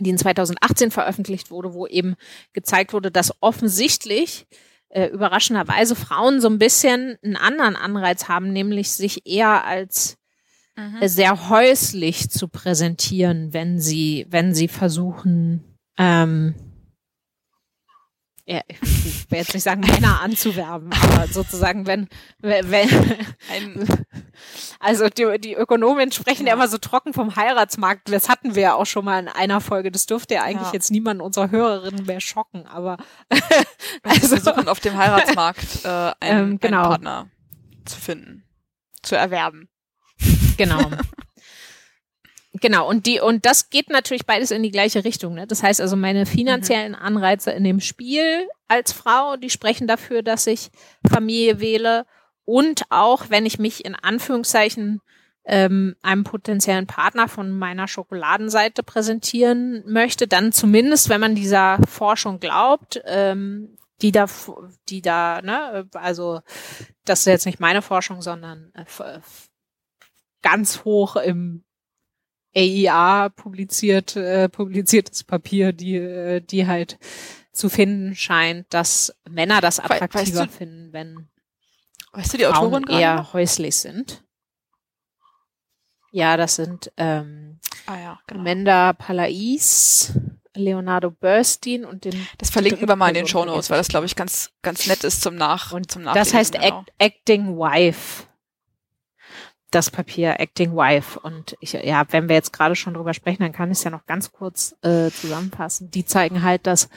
[0.00, 2.16] die in 2018 veröffentlicht wurde, wo eben
[2.52, 4.48] gezeigt wurde, dass offensichtlich
[4.92, 10.16] äh, überraschenderweise Frauen so ein bisschen einen anderen Anreiz haben, nämlich sich eher als
[10.76, 15.64] äh, sehr häuslich zu präsentieren, wenn sie, wenn sie versuchen,
[15.98, 16.54] ähm,
[18.44, 22.08] ja, ich will jetzt nicht sagen, Männer anzuwerben, aber sozusagen, wenn,
[22.40, 22.88] wenn,
[24.80, 26.54] also die, die Ökonomen sprechen ja.
[26.54, 28.10] immer so trocken vom Heiratsmarkt.
[28.10, 29.92] Das hatten wir ja auch schon mal in einer Folge.
[29.92, 30.72] Das dürfte ja eigentlich Ja.
[30.72, 32.96] jetzt niemanden unserer Hörerinnen mehr schocken, aber
[33.28, 33.44] also,
[34.02, 35.88] also versuchen auf dem Heiratsmarkt äh,
[36.20, 36.78] einen, Ähm, genau.
[36.78, 37.30] einen Partner
[37.84, 38.44] zu finden,
[39.02, 39.68] zu erwerben.
[40.56, 40.90] Genau.
[42.62, 45.34] Genau, und die, und das geht natürlich beides in die gleiche Richtung.
[45.34, 45.48] Ne?
[45.48, 50.46] Das heißt also, meine finanziellen Anreize in dem Spiel als Frau, die sprechen dafür, dass
[50.46, 50.70] ich
[51.04, 52.06] Familie wähle.
[52.44, 55.00] Und auch, wenn ich mich in Anführungszeichen
[55.44, 62.38] ähm, einem potenziellen Partner von meiner Schokoladenseite präsentieren möchte, dann zumindest, wenn man dieser Forschung
[62.38, 64.26] glaubt, ähm, die da,
[64.88, 66.42] die da, ne, also
[67.04, 69.18] das ist jetzt nicht meine Forschung, sondern äh,
[70.42, 71.64] ganz hoch im
[72.54, 76.98] AIA publiziert, äh, publiziertes Papier, die, äh, die halt
[77.52, 81.28] zu finden scheint, dass Männer das attraktiver weißt du, finden, wenn
[82.12, 84.22] weißt du die Autorin Frauen eher häuslich sind.
[86.10, 88.40] Ja, das sind ähm, ah, ja, genau.
[88.40, 90.12] Amanda Palais,
[90.54, 92.26] Leonardo Burstein und den.
[92.36, 95.04] Das verlinken wir mal in den Show Notes, weil das glaube ich ganz ganz nett
[95.04, 96.24] ist zum Nach und zum Nachlesen.
[96.24, 96.80] Das heißt genau.
[96.80, 98.24] Act, Acting Wife.
[99.72, 103.52] Das Papier Acting Wife und ich ja, wenn wir jetzt gerade schon drüber sprechen, dann
[103.52, 105.90] kann ich es ja noch ganz kurz äh, zusammenfassen.
[105.90, 106.88] Die zeigen halt, dass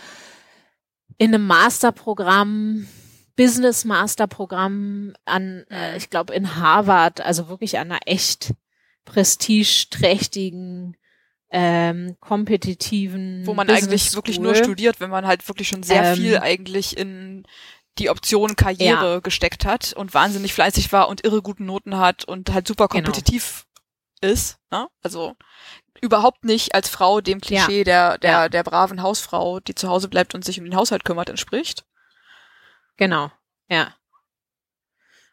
[1.18, 2.88] in einem Masterprogramm
[3.36, 8.54] Business Masterprogramm an, äh, ich glaube in Harvard, also wirklich an einer echt
[9.04, 10.96] prestigeträchtigen,
[11.52, 13.46] ähm, kompetitiven.
[13.46, 14.18] Wo man Business eigentlich School.
[14.18, 17.46] wirklich nur studiert, wenn man halt wirklich schon sehr ähm, viel eigentlich in
[17.98, 19.20] die Option Karriere ja.
[19.20, 23.06] gesteckt hat und wahnsinnig fleißig war und irre guten Noten hat und halt super genau.
[23.06, 23.66] kompetitiv
[24.20, 24.34] genau.
[24.34, 24.58] ist.
[24.72, 24.88] Ne?
[25.02, 25.36] Also
[26.02, 27.84] überhaupt nicht als Frau dem Klischee ja.
[27.84, 28.50] der, der, ja.
[28.50, 31.86] der braven Hausfrau, die zu Hause bleibt und sich um den Haushalt kümmert, entspricht.
[32.98, 33.32] Genau,
[33.70, 33.94] ja.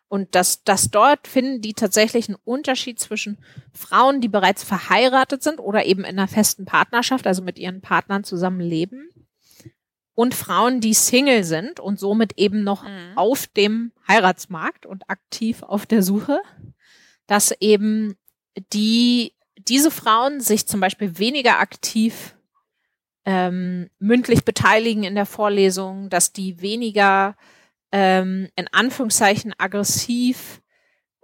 [0.09, 3.43] Und dass, dass dort finden die tatsächlich einen Unterschied zwischen
[3.73, 8.23] Frauen, die bereits verheiratet sind oder eben in einer festen Partnerschaft, also mit ihren Partnern
[8.23, 9.09] zusammenleben,
[10.15, 13.13] und Frauen, die Single sind und somit eben noch mhm.
[13.17, 16.41] auf dem Heiratsmarkt und aktiv auf der Suche,
[17.27, 18.17] dass eben
[18.73, 22.37] die, diese Frauen sich zum Beispiel weniger aktiv
[23.25, 27.37] ähm, mündlich beteiligen in der Vorlesung, dass die weniger
[27.93, 30.61] ähm, in Anführungszeichen aggressiv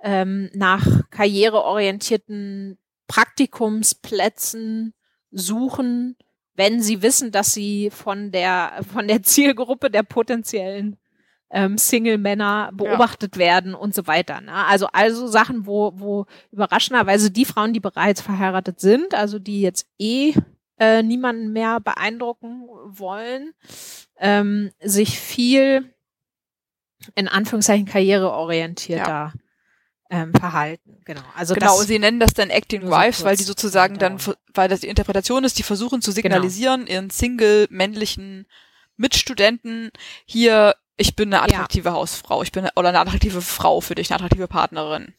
[0.02, 2.78] ähm, nach karriereorientierten
[3.08, 4.94] Praktikumsplätzen
[5.30, 6.16] suchen,
[6.58, 10.96] wenn sie wissen, dass sie von der von der Zielgruppe der potenziellen
[11.50, 13.40] ähm, Single-Männer beobachtet ja.
[13.40, 14.40] werden und so weiter.
[14.40, 14.52] Ne?
[14.52, 19.86] Also also Sachen, wo wo überraschenderweise die Frauen, die bereits verheiratet sind, also die jetzt
[19.98, 20.34] eh
[20.78, 23.52] äh, niemanden mehr beeindrucken wollen,
[24.18, 25.94] ähm, sich viel
[27.14, 29.32] in Anführungszeichen karriereorientierter ja.
[30.10, 31.00] Ähm, Verhalten.
[31.04, 31.22] Genau.
[31.36, 34.18] Also genau, sie nennen das dann Acting Wives, so weil die sozusagen dann,
[34.54, 36.22] weil das die Interpretation ist, die versuchen zu genau.
[36.22, 36.92] signalisieren genau.
[36.92, 38.46] ihren Single männlichen
[38.96, 39.90] Mitstudenten
[40.24, 41.94] hier, ich bin eine attraktive ja.
[41.94, 45.14] Hausfrau, ich bin eine, oder eine attraktive Frau für dich, eine attraktive Partnerin.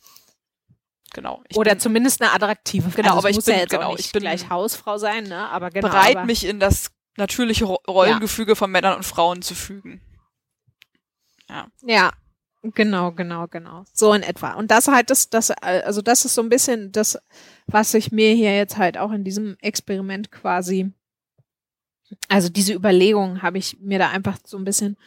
[1.14, 1.42] Genau.
[1.56, 2.90] Oder bin, zumindest eine attraktive.
[2.90, 5.50] Genau, also aber ich bin ja genau, ich bin gleich Hausfrau sein, ne?
[5.50, 5.88] Aber genau.
[5.88, 8.56] Bereit, aber, mich in das natürliche Rollengefüge ja.
[8.56, 10.02] von Männern und Frauen zu fügen.
[11.50, 11.68] Ja.
[11.82, 12.12] Ja.
[12.62, 13.86] Genau, genau, genau.
[13.94, 14.54] So in etwa.
[14.54, 17.18] Und das halt das, das, also das ist so ein bisschen das,
[17.68, 20.92] was ich mir hier jetzt halt auch in diesem Experiment quasi,
[22.28, 24.98] also diese Überlegungen habe ich mir da einfach so ein bisschen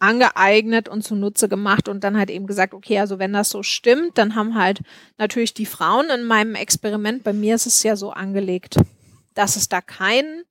[0.00, 4.18] angeeignet und zunutze gemacht und dann halt eben gesagt, okay, also wenn das so stimmt,
[4.18, 4.80] dann haben halt
[5.16, 8.76] natürlich die Frauen in meinem Experiment, bei mir ist es ja so angelegt,
[9.34, 10.44] dass es da keinen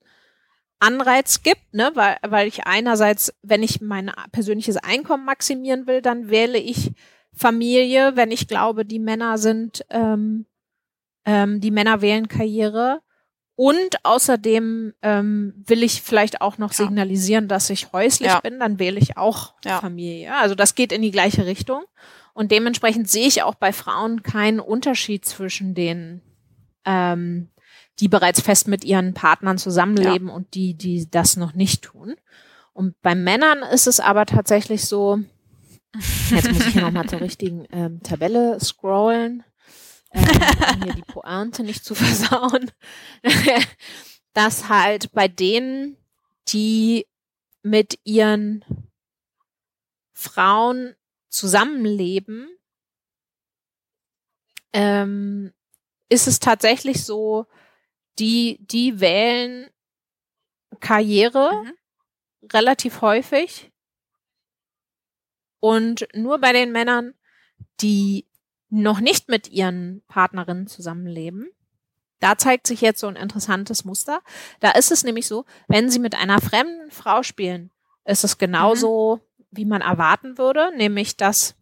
[0.79, 6.29] Anreiz gibt, ne, weil, weil ich einerseits, wenn ich mein persönliches Einkommen maximieren will, dann
[6.29, 6.91] wähle ich
[7.33, 10.45] Familie, wenn ich glaube, die Männer sind, ähm,
[11.25, 13.01] ähm, die Männer wählen Karriere.
[13.55, 16.85] Und außerdem ähm, will ich vielleicht auch noch ja.
[16.85, 18.39] signalisieren, dass ich häuslich ja.
[18.39, 19.79] bin, dann wähle ich auch ja.
[19.79, 20.35] Familie.
[20.35, 21.83] Also das geht in die gleiche Richtung.
[22.33, 26.21] Und dementsprechend sehe ich auch bei Frauen keinen Unterschied zwischen den
[26.85, 27.49] ähm,
[27.99, 30.33] die bereits fest mit ihren Partnern zusammenleben ja.
[30.33, 32.15] und die, die das noch nicht tun.
[32.73, 35.19] Und bei Männern ist es aber tatsächlich so,
[36.29, 39.43] jetzt muss ich hier nochmal zur richtigen ähm, Tabelle scrollen,
[40.11, 40.23] ähm,
[40.75, 42.71] um hier die Pointe nicht zu versauen,
[44.33, 45.97] dass halt bei denen,
[46.49, 47.07] die
[47.63, 48.63] mit ihren
[50.13, 50.95] Frauen
[51.29, 52.47] zusammenleben,
[54.73, 55.51] ähm,
[56.09, 57.47] ist es tatsächlich so,
[58.19, 59.69] die, die wählen
[60.79, 61.73] Karriere mhm.
[62.51, 63.71] relativ häufig.
[65.59, 67.13] Und nur bei den Männern,
[67.81, 68.27] die
[68.69, 71.49] noch nicht mit ihren Partnerinnen zusammenleben,
[72.19, 74.21] da zeigt sich jetzt so ein interessantes Muster.
[74.59, 77.71] Da ist es nämlich so, wenn sie mit einer fremden Frau spielen,
[78.05, 79.45] ist es genauso, mhm.
[79.51, 81.55] wie man erwarten würde, nämlich dass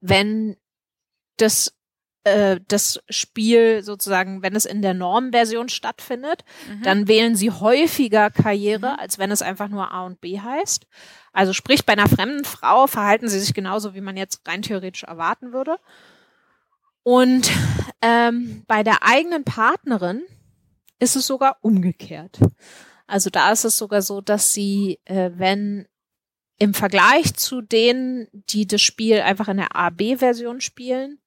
[0.00, 0.56] wenn
[1.36, 1.74] das
[2.24, 6.82] äh, das Spiel sozusagen, wenn es in der Normversion stattfindet, mhm.
[6.82, 8.98] dann wählen sie häufiger Karriere, mhm.
[8.98, 10.86] als wenn es einfach nur A und B heißt.
[11.32, 15.04] Also sprich, bei einer fremden Frau verhalten sie sich genauso, wie man jetzt rein theoretisch
[15.04, 15.78] erwarten würde.
[17.02, 17.50] Und
[18.02, 20.22] ähm, bei der eigenen Partnerin
[20.98, 22.38] ist es sogar umgekehrt.
[23.06, 25.86] Also da ist es sogar so, dass sie, äh, wenn
[26.58, 31.18] im Vergleich zu denen, die das Spiel einfach in der AB-Version spielen,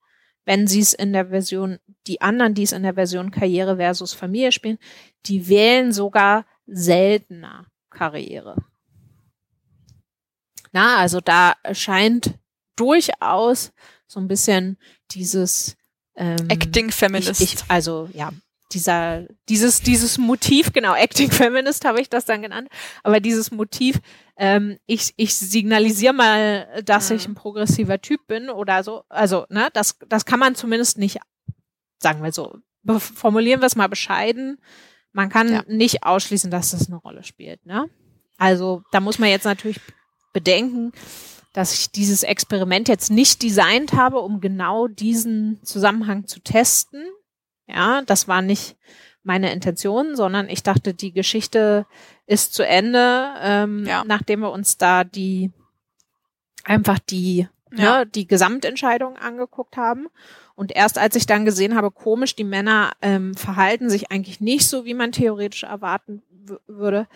[0.45, 4.13] wenn sie es in der Version, die anderen, die es in der Version Karriere versus
[4.13, 4.77] Familie spielen,
[5.25, 8.57] die wählen sogar seltener Karriere.
[10.71, 12.37] Na, also da scheint
[12.75, 13.71] durchaus
[14.07, 14.77] so ein bisschen
[15.11, 15.77] dieses
[16.15, 17.41] ähm, Acting Feminist.
[17.41, 18.31] Ich, ich, also ja,
[18.73, 22.69] dieser, dieses, dieses Motiv, genau, Acting Feminist habe ich das dann genannt,
[23.03, 23.99] aber dieses Motiv,
[24.37, 27.15] ähm, ich, ich signalisiere mal, dass mhm.
[27.15, 31.19] ich ein progressiver Typ bin oder so, also, ne, das, das kann man zumindest nicht,
[31.99, 32.57] sagen wir so,
[32.97, 34.59] formulieren wir es mal bescheiden,
[35.11, 35.63] man kann ja.
[35.67, 37.89] nicht ausschließen, dass das eine Rolle spielt, ne?
[38.37, 39.79] Also, da muss man jetzt natürlich
[40.33, 40.91] bedenken,
[41.53, 47.05] dass ich dieses Experiment jetzt nicht designt habe, um genau diesen Zusammenhang zu testen.
[47.67, 48.75] Ja, das war nicht
[49.23, 51.85] meine Intention, sondern ich dachte, die Geschichte
[52.25, 54.03] ist zu Ende, ähm, ja.
[54.05, 55.51] nachdem wir uns da die
[56.65, 57.99] einfach die ja.
[57.99, 60.07] ne, die Gesamtentscheidung angeguckt haben.
[60.55, 64.67] Und erst als ich dann gesehen habe, komisch, die Männer ähm, verhalten sich eigentlich nicht
[64.67, 66.21] so, wie man theoretisch erwarten
[66.67, 67.07] würde,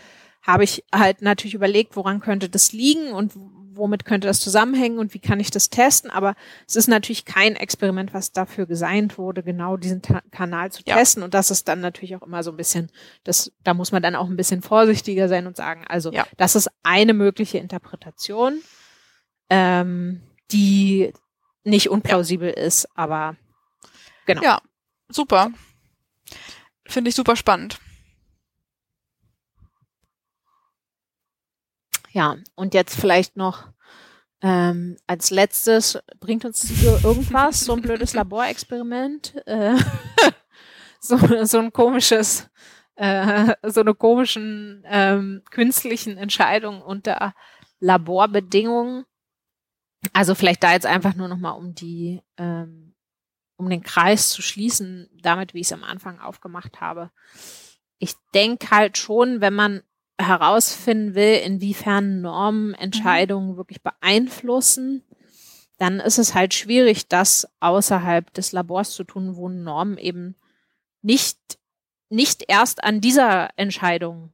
[0.41, 3.33] habe ich halt natürlich überlegt, woran könnte das liegen und
[3.77, 6.09] womit könnte das zusammenhängen und wie kann ich das testen.
[6.09, 6.35] Aber
[6.67, 10.95] es ist natürlich kein Experiment, was dafür designt wurde, genau diesen Ta Kanal zu ja.
[10.95, 11.23] testen.
[11.23, 12.91] Und das ist dann natürlich auch immer so ein bisschen,
[13.23, 16.25] das, da muss man dann auch ein bisschen vorsichtiger sein und sagen, also ja.
[16.37, 18.61] das ist eine mögliche Interpretation,
[19.49, 20.21] ähm,
[20.51, 21.13] die
[21.63, 22.63] nicht unplausibel ja.
[22.63, 23.35] ist, aber
[24.25, 24.41] genau.
[24.41, 24.61] Ja,
[25.09, 25.51] super.
[26.85, 27.79] Finde ich super spannend.
[32.17, 33.67] Ja, und jetzt vielleicht noch
[34.41, 36.67] ähm, als letztes, bringt uns
[37.03, 39.75] irgendwas, so ein blödes Laborexperiment, äh,
[40.99, 42.49] so, so ein komisches,
[42.95, 47.35] äh, so eine komischen ähm, künstlichen Entscheidungen unter
[47.79, 49.05] Laborbedingungen.
[50.11, 52.95] Also vielleicht da jetzt einfach nur nochmal um die, ähm,
[53.57, 57.11] um den Kreis zu schließen, damit, wie ich es am Anfang aufgemacht habe.
[57.99, 59.83] Ich denke halt schon, wenn man
[60.19, 63.57] herausfinden will, inwiefern Normen Entscheidungen mhm.
[63.57, 65.03] wirklich beeinflussen,
[65.77, 70.35] dann ist es halt schwierig, das außerhalb des Labors zu tun, wo Normen eben
[71.01, 71.59] nicht,
[72.09, 74.33] nicht erst an dieser Entscheidung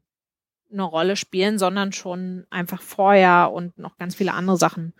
[0.72, 4.94] eine Rolle spielen, sondern schon einfach vorher und noch ganz viele andere Sachen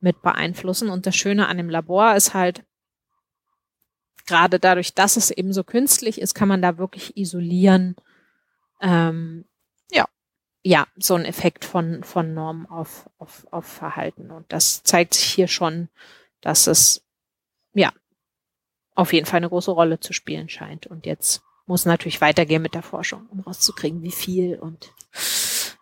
[0.00, 0.90] mit beeinflussen.
[0.90, 2.64] Und das Schöne an dem Labor ist halt,
[4.26, 7.96] gerade dadurch, dass es eben so künstlich ist, kann man da wirklich isolieren,
[8.80, 9.44] ähm,
[10.66, 14.32] ja, so ein Effekt von, von Normen auf, auf, auf Verhalten.
[14.32, 15.88] Und das zeigt sich hier schon,
[16.40, 17.04] dass es,
[17.72, 17.92] ja,
[18.96, 20.88] auf jeden Fall eine große Rolle zu spielen scheint.
[20.88, 24.92] Und jetzt muss natürlich weitergehen mit der Forschung, um rauszukriegen, wie viel und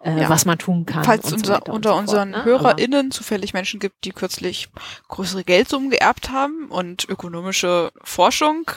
[0.03, 0.29] äh, ja.
[0.29, 1.03] was man tun kann.
[1.03, 2.51] Falls unser, so unter so unseren fort, ne?
[2.51, 4.69] HörerInnen zufällig Menschen gibt, die kürzlich
[5.09, 8.71] größere Geldsummen geerbt haben und ökonomische Forschung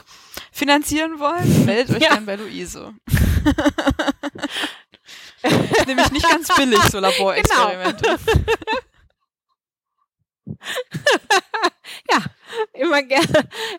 [0.54, 2.16] finanzieren wollen, meldet euch ja.
[2.16, 2.94] dann bei Luise.
[5.44, 8.04] ist nämlich nicht ganz billig, so Laborexperimente.
[8.04, 8.18] Genau.
[12.10, 12.24] ja,
[12.74, 13.28] immer gern,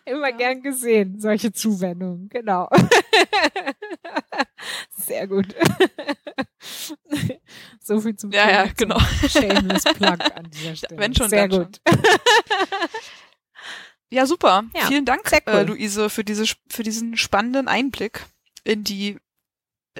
[0.05, 0.37] immer ja.
[0.37, 2.69] gern gesehen, solche Zuwendungen, genau.
[4.91, 5.55] Sehr gut.
[7.81, 8.99] so viel zum Ja, ja, genau.
[9.27, 10.99] Shameless Plug an dieser Stelle.
[10.99, 11.81] Wenn schon, Sehr gut.
[11.87, 11.99] Schon.
[14.11, 14.63] Ja, super.
[14.75, 15.53] Ja, Vielen Dank, äh, cool.
[15.53, 18.25] äh, Luise, für, diese, für diesen spannenden Einblick
[18.63, 19.19] in die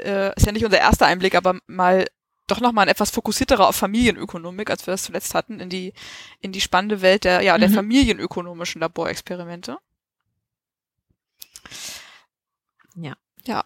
[0.06, 2.06] äh, ist ja nicht unser erster Einblick, aber mal
[2.48, 5.94] doch nochmal ein etwas fokussierterer auf Familienökonomik, als wir das zuletzt hatten, in die,
[6.42, 7.74] in die spannende Welt der, ja, der mhm.
[7.74, 9.78] familienökonomischen Laborexperimente.
[12.96, 13.16] Ja.
[13.46, 13.64] Ja,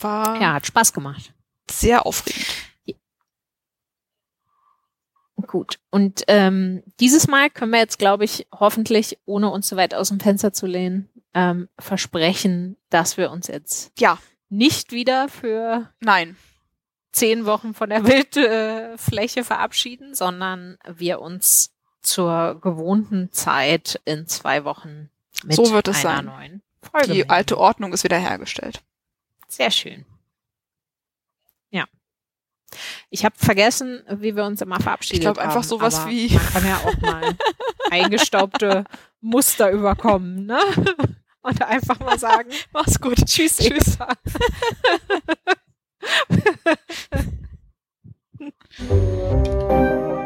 [0.00, 0.40] war.
[0.40, 1.32] Ja, hat Spaß gemacht.
[1.70, 2.46] Sehr aufregend.
[5.46, 5.78] Gut.
[5.90, 10.08] Und ähm, dieses Mal können wir jetzt, glaube ich, hoffentlich, ohne uns zu weit aus
[10.08, 14.18] dem Fenster zu lehnen, ähm, versprechen, dass wir uns jetzt ja
[14.48, 16.36] nicht wieder für nein
[17.16, 21.72] zehn Wochen von der Bildfläche verabschieden, sondern wir uns
[22.02, 25.10] zur gewohnten Zeit in zwei Wochen
[25.42, 26.24] mit so wird es einer sein.
[26.26, 27.12] neuen Folge.
[27.12, 28.82] Die alte Ordnung ist wiederhergestellt.
[29.48, 30.04] Sehr schön.
[31.70, 31.86] Ja.
[33.10, 35.32] Ich habe vergessen, wie wir uns immer verabschiedet haben.
[35.32, 36.32] Ich glaube einfach sowas wie.
[36.34, 37.36] Man kann ja auch mal
[37.90, 38.84] eingestaubte
[39.20, 40.60] Muster überkommen, ne?
[41.46, 43.24] und einfach mal sagen, mach's gut.
[43.24, 43.56] Tschüss.
[43.58, 43.96] Tschüss.
[43.96, 44.08] Eva.